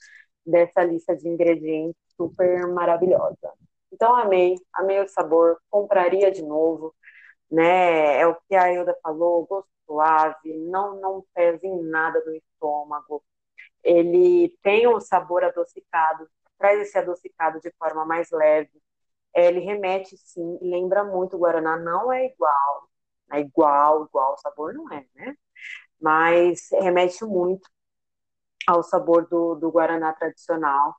dessa 0.47 0.85
lista 0.85 1.17
de 1.17 1.29
ingredientes 1.29 1.97
super 2.17 2.67
maravilhosa. 2.69 3.53
Então, 3.93 4.15
amei, 4.15 4.55
amei 4.73 5.01
o 5.01 5.09
sabor, 5.09 5.59
compraria 5.71 6.31
de 6.31 6.43
novo, 6.43 6.95
né? 7.51 8.19
É 8.21 8.27
o 8.27 8.37
que 8.49 8.55
a 8.55 8.73
Ilda 8.73 8.97
falou, 9.03 9.47
gosto 9.47 9.73
suave, 9.87 10.57
não, 10.71 11.01
não 11.01 11.25
pesa 11.35 11.67
em 11.67 11.83
nada 11.85 12.23
no 12.25 12.35
estômago. 12.35 13.23
Ele 13.85 14.51
tem 14.63 14.87
um 14.89 15.01
sabor 15.01 15.45
adocicado, 15.45 16.29
traz 16.59 16.81
esse 16.81 16.99
adocicado 16.99 17.61
de 17.61 17.71
forma 17.79 18.05
mais 18.05 18.31
leve. 18.31 18.71
Ele 19.35 19.61
remete, 19.61 20.17
sim, 20.19 20.59
lembra 20.63 21.05
muito 21.05 21.37
o 21.37 21.41
Guaraná, 21.41 21.77
não 21.79 22.13
é 22.13 22.27
igual, 22.27 22.89
é 23.33 23.41
igual, 23.41 24.05
igual, 24.07 24.35
o 24.35 24.39
sabor 24.39 24.75
não 24.75 24.91
é, 24.93 25.07
né? 25.15 25.37
Mas 26.01 26.69
remete 26.73 27.25
muito 27.25 27.69
ao 28.67 28.83
sabor 28.83 29.27
do, 29.29 29.55
do 29.57 29.71
Guaraná 29.71 30.13
tradicional. 30.13 30.95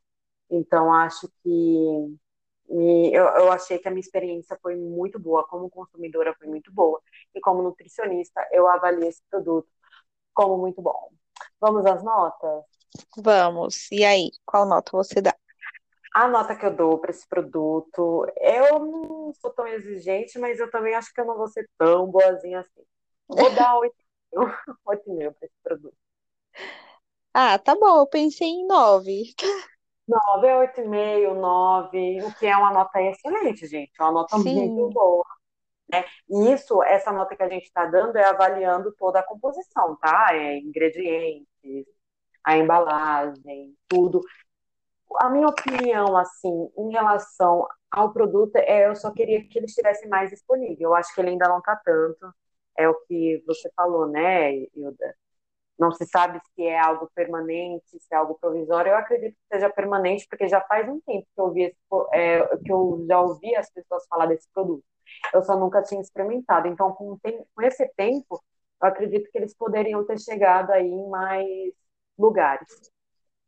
Então, 0.49 0.93
acho 0.93 1.27
que 1.43 1.49
me, 2.69 3.13
eu, 3.13 3.25
eu 3.25 3.51
achei 3.51 3.77
que 3.79 3.87
a 3.87 3.91
minha 3.91 4.01
experiência 4.01 4.57
foi 4.61 4.75
muito 4.75 5.19
boa, 5.19 5.45
como 5.47 5.69
consumidora 5.69 6.35
foi 6.37 6.47
muito 6.47 6.71
boa, 6.73 7.01
e 7.35 7.41
como 7.41 7.61
nutricionista 7.63 8.45
eu 8.51 8.67
avaliei 8.67 9.09
esse 9.09 9.21
produto 9.29 9.67
como 10.33 10.57
muito 10.57 10.81
bom. 10.81 11.11
Vamos 11.59 11.85
às 11.85 12.03
notas? 12.03 12.63
Vamos. 13.17 13.91
E 13.91 14.03
aí, 14.03 14.31
qual 14.45 14.65
nota 14.65 14.91
você 14.91 15.21
dá? 15.21 15.35
A 16.13 16.27
nota 16.27 16.55
que 16.55 16.65
eu 16.65 16.75
dou 16.75 16.99
para 16.99 17.09
esse 17.09 17.27
produto, 17.27 18.27
eu 18.37 18.79
não 18.79 19.33
sou 19.33 19.51
tão 19.51 19.67
exigente, 19.67 20.37
mas 20.37 20.59
eu 20.59 20.69
também 20.69 20.93
acho 20.93 21.11
que 21.11 21.19
eu 21.19 21.25
não 21.25 21.35
vou 21.35 21.47
ser 21.47 21.67
tão 21.77 22.05
boazinha 22.05 22.59
assim. 22.59 22.83
Vou 23.27 23.49
dar 23.67 23.75
8,5 23.79 25.33
para 25.33 25.47
esse 25.47 25.55
produto. 25.63 25.97
Ah, 27.33 27.57
tá 27.57 27.73
bom, 27.75 27.97
eu 27.97 28.07
pensei 28.07 28.47
em 28.47 28.67
9. 28.67 29.33
9 30.07 30.47
é 30.47 30.55
8,5, 30.55 31.33
9, 31.33 32.21
o 32.23 32.33
que 32.35 32.45
é 32.45 32.55
uma 32.55 32.71
nota 32.71 33.01
excelente, 33.01 33.65
gente. 33.65 33.91
É 33.99 34.03
uma 34.03 34.11
nota 34.11 34.37
Sim. 34.37 34.69
muito 34.69 34.93
boa. 34.93 35.25
Né? 35.93 36.05
E 36.29 36.53
isso, 36.53 36.81
essa 36.83 37.11
nota 37.11 37.35
que 37.35 37.43
a 37.43 37.49
gente 37.49 37.65
está 37.65 37.85
dando 37.85 38.17
é 38.17 38.25
avaliando 38.25 38.91
toda 38.97 39.19
a 39.19 39.23
composição, 39.23 39.95
tá? 39.97 40.29
É 40.31 40.57
ingredientes, 40.57 41.85
a 42.43 42.57
embalagem, 42.57 43.75
tudo. 43.87 44.21
A 45.21 45.29
minha 45.29 45.47
opinião, 45.47 46.17
assim, 46.17 46.71
em 46.77 46.91
relação 46.91 47.67
ao 47.91 48.11
produto, 48.13 48.55
é 48.57 48.87
eu 48.87 48.95
só 48.95 49.11
queria 49.11 49.47
que 49.47 49.59
ele 49.59 49.67
estivesse 49.67 50.07
mais 50.07 50.31
disponível. 50.31 50.89
Eu 50.89 50.95
acho 50.95 51.13
que 51.13 51.21
ele 51.21 51.31
ainda 51.31 51.47
não 51.47 51.59
está 51.59 51.75
tanto. 51.75 52.33
É 52.77 52.89
o 52.89 52.95
que 53.05 53.43
você 53.47 53.69
falou, 53.75 54.07
né, 54.07 54.51
Hilda? 54.75 55.15
não 55.77 55.91
se 55.91 56.05
sabe 56.05 56.39
se 56.55 56.63
é 56.63 56.79
algo 56.79 57.09
permanente, 57.15 57.99
se 57.99 58.13
é 58.13 58.17
algo 58.17 58.37
provisório. 58.39 58.91
Eu 58.91 58.97
acredito 58.97 59.33
que 59.35 59.55
seja 59.55 59.69
permanente, 59.69 60.27
porque 60.29 60.47
já 60.47 60.61
faz 60.61 60.87
um 60.87 60.99
tempo 61.01 61.27
que 61.33 61.41
eu, 61.41 61.51
vi 61.51 61.63
esse, 61.63 61.77
é, 62.13 62.57
que 62.57 62.71
eu 62.71 63.05
já 63.07 63.19
ouvi 63.21 63.55
as 63.55 63.69
pessoas 63.71 64.05
falar 64.07 64.27
desse 64.27 64.47
produto. 64.53 64.83
Eu 65.33 65.41
só 65.41 65.57
nunca 65.57 65.81
tinha 65.81 66.01
experimentado. 66.01 66.67
Então, 66.67 66.93
com, 66.93 67.17
com 67.19 67.61
esse 67.61 67.87
tempo, 67.95 68.43
eu 68.81 68.87
acredito 68.87 69.29
que 69.31 69.37
eles 69.37 69.55
poderiam 69.55 70.05
ter 70.05 70.19
chegado 70.19 70.71
aí 70.71 70.87
em 70.87 71.09
mais 71.09 71.47
lugares. 72.17 72.67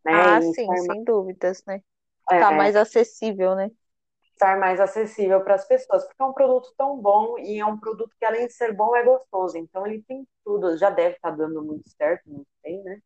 Né? 0.04 0.14
Ah, 0.14 0.42
sim, 0.42 0.78
sem 0.78 1.04
dúvidas, 1.04 1.64
né? 1.66 1.82
Tá 2.28 2.52
é, 2.52 2.56
mais 2.56 2.76
acessível, 2.76 3.56
né? 3.56 3.70
estar 4.36 4.60
mais 4.60 4.80
acessível 4.80 5.42
para 5.42 5.56
as 5.56 5.66
pessoas, 5.66 6.06
porque 6.06 6.22
é 6.22 6.26
um 6.26 6.34
produto 6.34 6.74
tão 6.78 7.00
bom 7.00 7.40
e 7.40 7.60
é 7.60 7.66
um 7.66 7.80
produto 7.80 8.14
que, 8.20 8.26
além 8.26 8.48
de 8.48 8.54
ser 8.54 8.74
bom, 8.74 8.96
é 8.96 9.04
gostoso. 9.04 9.58
Então, 9.58 9.88
ele 9.88 10.04
tem 10.04 10.28
tudo, 10.44 10.78
já 10.78 10.90
deve 10.90 11.16
estar 11.16 11.32
tá 11.32 11.36
dando 11.36 11.64
muito 11.64 11.90
certo, 11.90 12.24
não 12.28 12.46
sei, 12.62 12.82
né? 12.84 13.00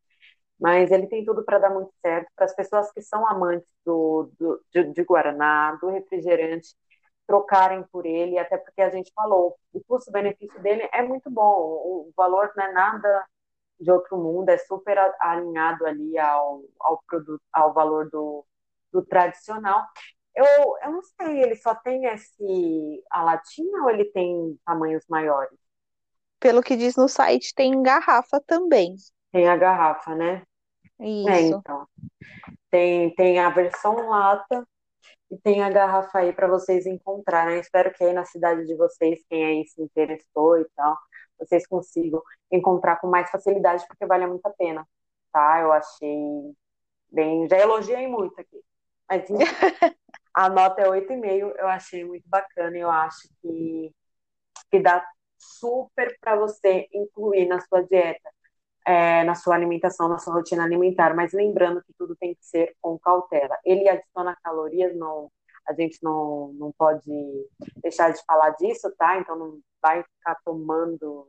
Mas 0.59 0.91
ele 0.91 1.07
tem 1.07 1.23
tudo 1.23 1.43
para 1.45 1.59
dar 1.59 1.69
muito 1.69 1.91
certo 2.01 2.29
para 2.35 2.45
as 2.45 2.55
pessoas 2.55 2.91
que 2.91 3.01
são 3.01 3.25
amantes 3.27 3.71
do, 3.85 4.31
do 4.37 4.61
de, 4.73 4.83
de, 4.91 5.03
Guaraná, 5.03 5.77
do 5.81 5.89
refrigerante, 5.89 6.75
trocarem 7.29 7.83
por 7.91 8.07
ele, 8.07 8.39
até 8.39 8.57
porque 8.57 8.81
a 8.81 8.89
gente 8.89 9.13
falou, 9.13 9.55
o 9.71 9.79
custo-benefício 9.83 10.59
dele 10.63 10.89
é 10.91 11.03
muito 11.03 11.29
bom, 11.29 11.43
o 11.43 12.11
valor 12.17 12.51
não 12.57 12.63
é 12.63 12.71
nada 12.71 13.23
de 13.79 13.91
outro 13.91 14.17
mundo, 14.17 14.49
é 14.49 14.57
super 14.57 14.97
alinhado 15.19 15.85
ali 15.85 16.17
ao, 16.17 16.63
ao 16.79 17.03
produto, 17.05 17.43
ao 17.53 17.71
valor 17.71 18.09
do, 18.09 18.43
do 18.91 19.05
tradicional. 19.05 19.85
Eu, 20.35 20.45
eu 20.81 20.91
não 20.91 21.03
sei, 21.03 21.43
ele 21.43 21.55
só 21.55 21.75
tem 21.75 22.05
esse 22.05 23.03
a 23.11 23.21
latinha 23.21 23.83
ou 23.83 23.91
ele 23.91 24.05
tem 24.05 24.59
tamanhos 24.65 25.05
maiores? 25.07 25.59
Pelo 26.39 26.63
que 26.63 26.75
diz 26.75 26.95
no 26.95 27.07
site, 27.07 27.53
tem 27.53 27.79
garrafa 27.83 28.41
também. 28.47 28.95
Tem 29.31 29.47
a 29.47 29.55
garrafa, 29.55 30.15
né? 30.15 30.41
É, 30.99 31.07
Isso. 31.07 31.29
É, 31.29 31.41
então. 31.41 31.87
Tem, 32.71 33.13
tem 33.13 33.37
a 33.37 33.51
versão 33.51 34.09
lata 34.09 34.67
e 35.31 35.37
tem 35.37 35.63
a 35.63 35.69
garrafa 35.69 36.19
aí 36.19 36.33
para 36.33 36.47
vocês 36.47 36.85
encontrarem. 36.85 37.59
Espero 37.59 37.93
que 37.93 38.03
aí 38.03 38.13
na 38.13 38.25
cidade 38.25 38.65
de 38.65 38.75
vocês, 38.75 39.23
quem 39.29 39.45
aí 39.45 39.67
se 39.67 39.81
interessou 39.81 40.59
e 40.59 40.65
tal, 40.75 40.97
vocês 41.39 41.67
consigam 41.67 42.21
encontrar 42.51 42.97
com 42.97 43.07
mais 43.07 43.29
facilidade, 43.29 43.85
porque 43.87 44.05
vale 44.05 44.27
muito 44.27 44.45
a 44.45 44.51
pena, 44.51 44.87
tá? 45.31 45.59
Eu 45.61 45.71
achei 45.71 46.55
bem. 47.11 47.47
Já 47.49 47.57
elogiei 47.59 48.07
muito 48.07 48.39
aqui. 48.39 48.61
Mas 49.09 49.27
A 50.33 50.49
nota 50.49 50.81
é 50.81 50.87
8,5, 50.87 51.53
eu 51.57 51.67
achei 51.67 52.05
muito 52.05 52.23
bacana, 52.29 52.77
eu 52.77 52.89
acho 52.89 53.27
que, 53.41 53.93
que 54.71 54.79
dá 54.79 55.05
super 55.37 56.17
para 56.21 56.35
você 56.37 56.87
incluir 56.93 57.45
na 57.47 57.59
sua 57.61 57.83
dieta, 57.83 58.29
é, 58.85 59.23
na 59.23 59.35
sua 59.35 59.55
alimentação, 59.55 60.07
na 60.07 60.17
sua 60.17 60.33
rotina 60.33 60.63
alimentar, 60.63 61.15
mas 61.15 61.33
lembrando 61.33 61.83
que 61.83 61.93
tudo 61.97 62.15
tem 62.15 62.33
que 62.35 62.45
ser 62.45 62.75
com 62.81 62.97
cautela. 62.99 63.57
Ele 63.65 63.87
adiciona 63.89 64.37
calorias, 64.43 64.95
não, 64.95 65.31
a 65.67 65.73
gente 65.73 65.99
não, 66.03 66.51
não 66.53 66.71
pode 66.71 67.11
deixar 67.77 68.11
de 68.11 68.23
falar 68.25 68.51
disso, 68.51 68.91
tá? 68.97 69.19
Então 69.19 69.35
não 69.35 69.59
vai 69.81 70.03
ficar 70.03 70.35
tomando 70.43 71.27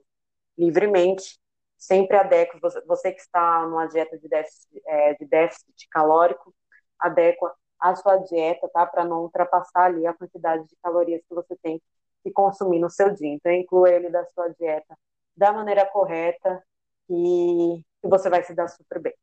livremente. 0.59 1.39
Sempre 1.79 2.17
adequa, 2.17 2.59
você, 2.61 2.81
você 2.83 3.13
que 3.13 3.21
está 3.21 3.67
numa 3.67 3.87
dieta 3.87 4.19
de 4.19 4.29
déficit, 4.29 4.83
é, 4.87 5.15
de 5.15 5.27
déficit 5.27 5.89
calórico, 5.91 6.55
adequa 6.99 7.55
a 7.81 7.95
sua 7.97 8.19
dieta, 8.19 8.69
tá? 8.69 8.87
Para 8.87 9.05
não 9.05 9.23
ultrapassar 9.23 9.85
ali 9.87 10.07
a 10.07 10.15
quantidade 10.15 10.67
de 10.67 10.77
calorias 10.83 11.23
que 11.27 11.35
você 11.35 11.57
tem 11.63 11.81
que 12.23 12.31
consumir 12.33 12.79
no 12.79 12.91
seu 12.91 13.11
dia. 13.15 13.33
Então, 13.33 13.53
inclua 13.53 13.91
ele 13.91 14.11
da 14.11 14.25
sua 14.27 14.49
dieta 14.49 14.97
da 15.37 15.53
maneira 15.53 15.87
correta 15.87 16.63
e 17.11 17.83
que 18.01 18.09
você 18.09 18.31
vai 18.31 18.43
se 18.43 18.55
dar 18.55 18.69
super 18.69 19.01
bem. 19.01 19.15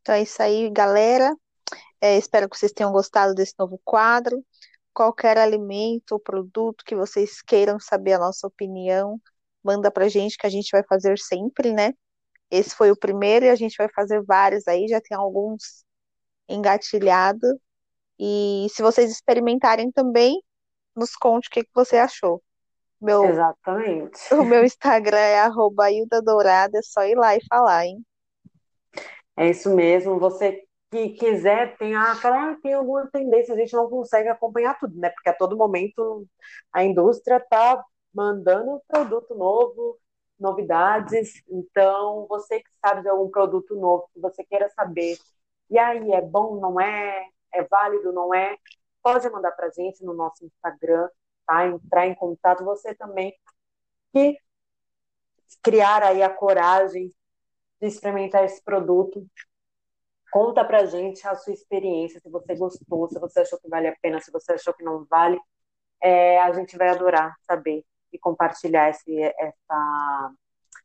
Então 0.00 0.14
é 0.14 0.22
isso 0.22 0.42
aí, 0.42 0.70
galera. 0.70 1.34
É, 2.00 2.16
espero 2.16 2.48
que 2.48 2.56
vocês 2.56 2.72
tenham 2.72 2.92
gostado 2.92 3.34
desse 3.34 3.54
novo 3.58 3.80
quadro. 3.84 4.42
Qualquer 4.94 5.36
alimento 5.38 6.12
ou 6.12 6.20
produto 6.20 6.84
que 6.84 6.94
vocês 6.96 7.42
queiram 7.42 7.78
saber 7.78 8.14
a 8.14 8.18
nossa 8.18 8.46
opinião, 8.46 9.20
manda 9.62 9.90
pra 9.90 10.08
gente 10.08 10.38
que 10.38 10.46
a 10.46 10.50
gente 10.50 10.70
vai 10.72 10.82
fazer 10.84 11.18
sempre, 11.18 11.72
né? 11.72 11.92
Esse 12.50 12.74
foi 12.74 12.90
o 12.90 12.98
primeiro 12.98 13.46
e 13.46 13.50
a 13.50 13.54
gente 13.54 13.76
vai 13.76 13.88
fazer 13.90 14.22
vários 14.24 14.66
aí, 14.66 14.88
já 14.88 15.00
tem 15.00 15.16
alguns 15.16 15.84
engatilhados. 16.48 17.54
E 18.18 18.66
se 18.70 18.82
vocês 18.82 19.10
experimentarem 19.10 19.92
também, 19.92 20.42
nos 20.96 21.14
conte 21.14 21.48
o 21.48 21.50
que, 21.50 21.62
que 21.62 21.70
você 21.74 21.96
achou. 21.96 22.42
Meu, 23.00 23.24
Exatamente. 23.24 24.18
o 24.34 24.44
meu 24.44 24.64
Instagram 24.64 25.18
é 25.18 25.40
arroba 25.40 25.86
Dourada, 26.24 26.78
é 26.78 26.82
só 26.82 27.04
ir 27.04 27.14
lá 27.14 27.36
e 27.36 27.40
falar, 27.48 27.86
hein? 27.86 28.04
É 29.36 29.48
isso 29.48 29.72
mesmo. 29.74 30.18
Você 30.18 30.64
que 30.90 31.10
quiser, 31.10 31.76
tem, 31.76 31.94
aquela, 31.94 32.56
tem 32.56 32.72
alguma 32.72 33.06
tendência, 33.10 33.54
a 33.54 33.56
gente 33.56 33.74
não 33.74 33.88
consegue 33.88 34.28
acompanhar 34.28 34.78
tudo, 34.78 34.98
né? 34.98 35.10
Porque 35.10 35.28
a 35.28 35.34
todo 35.34 35.56
momento 35.56 36.26
a 36.72 36.82
indústria 36.82 37.36
está 37.36 37.84
mandando 38.12 38.82
produto 38.88 39.34
novo, 39.34 39.98
novidades. 40.38 41.42
Então, 41.48 42.26
você 42.28 42.60
que 42.60 42.70
sabe 42.84 43.02
de 43.02 43.08
algum 43.08 43.30
produto 43.30 43.76
novo, 43.76 44.08
que 44.12 44.20
você 44.20 44.42
queira 44.44 44.68
saber, 44.70 45.18
e 45.70 45.78
aí, 45.78 46.12
é 46.12 46.22
bom, 46.22 46.58
não 46.58 46.80
é? 46.80 47.26
É 47.52 47.62
válido, 47.64 48.12
não 48.12 48.34
é? 48.34 48.56
Pode 49.02 49.28
mandar 49.30 49.52
para 49.52 49.70
gente 49.70 50.04
no 50.04 50.14
nosso 50.14 50.44
Instagram, 50.44 51.08
tá? 51.46 51.66
Entrar 51.66 52.06
em 52.06 52.14
contato. 52.14 52.64
Você 52.64 52.94
também 52.94 53.34
que 54.12 54.38
criar 55.62 56.02
aí 56.02 56.22
a 56.22 56.30
coragem 56.30 57.12
de 57.80 57.88
experimentar 57.88 58.44
esse 58.44 58.62
produto. 58.62 59.26
Conta 60.30 60.64
pra 60.64 60.86
gente 60.86 61.26
a 61.26 61.34
sua 61.34 61.54
experiência, 61.54 62.20
se 62.20 62.28
você 62.28 62.54
gostou, 62.54 63.08
se 63.08 63.18
você 63.18 63.40
achou 63.40 63.58
que 63.58 63.68
vale 63.68 63.88
a 63.88 63.96
pena, 64.02 64.20
se 64.20 64.30
você 64.30 64.52
achou 64.52 64.74
que 64.74 64.84
não 64.84 65.04
vale. 65.06 65.40
É, 66.02 66.40
a 66.40 66.52
gente 66.52 66.76
vai 66.76 66.88
adorar 66.90 67.34
saber 67.42 67.84
e 68.12 68.18
compartilhar 68.18 68.90
esse, 68.90 69.20
essa, 69.20 70.32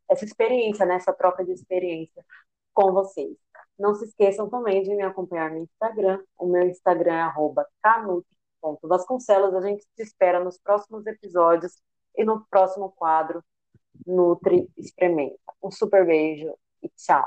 essa 0.10 0.26
experiência, 0.26 0.86
né? 0.86 0.96
essa 0.96 1.14
troca 1.14 1.44
de 1.44 1.52
experiência 1.52 2.26
com 2.74 2.92
vocês. 2.94 3.43
Não 3.78 3.96
se 3.96 4.06
esqueçam 4.06 4.50
também 4.50 4.84
de 4.84 4.96
me 4.96 5.04
acompanhar 5.04 5.52
no 5.52 5.60
Instagram. 5.60 6.24
O 6.38 6.46
meu 6.46 6.68
Instagram 6.68 7.14
é 7.14 7.34
canute.vasconcelos. 7.82 9.56
A 9.56 9.62
gente 9.62 9.86
te 9.96 10.04
espera 10.04 10.44
nos 10.44 10.58
próximos 10.58 11.06
episódios 11.08 11.82
e 12.16 12.24
no 12.24 12.46
próximo 12.50 12.92
quadro 12.92 13.44
Nutri 14.06 14.70
Experimenta. 14.78 15.38
Um 15.62 15.72
super 15.72 16.06
beijo 16.06 16.54
e 16.82 16.90
tchau! 16.90 17.24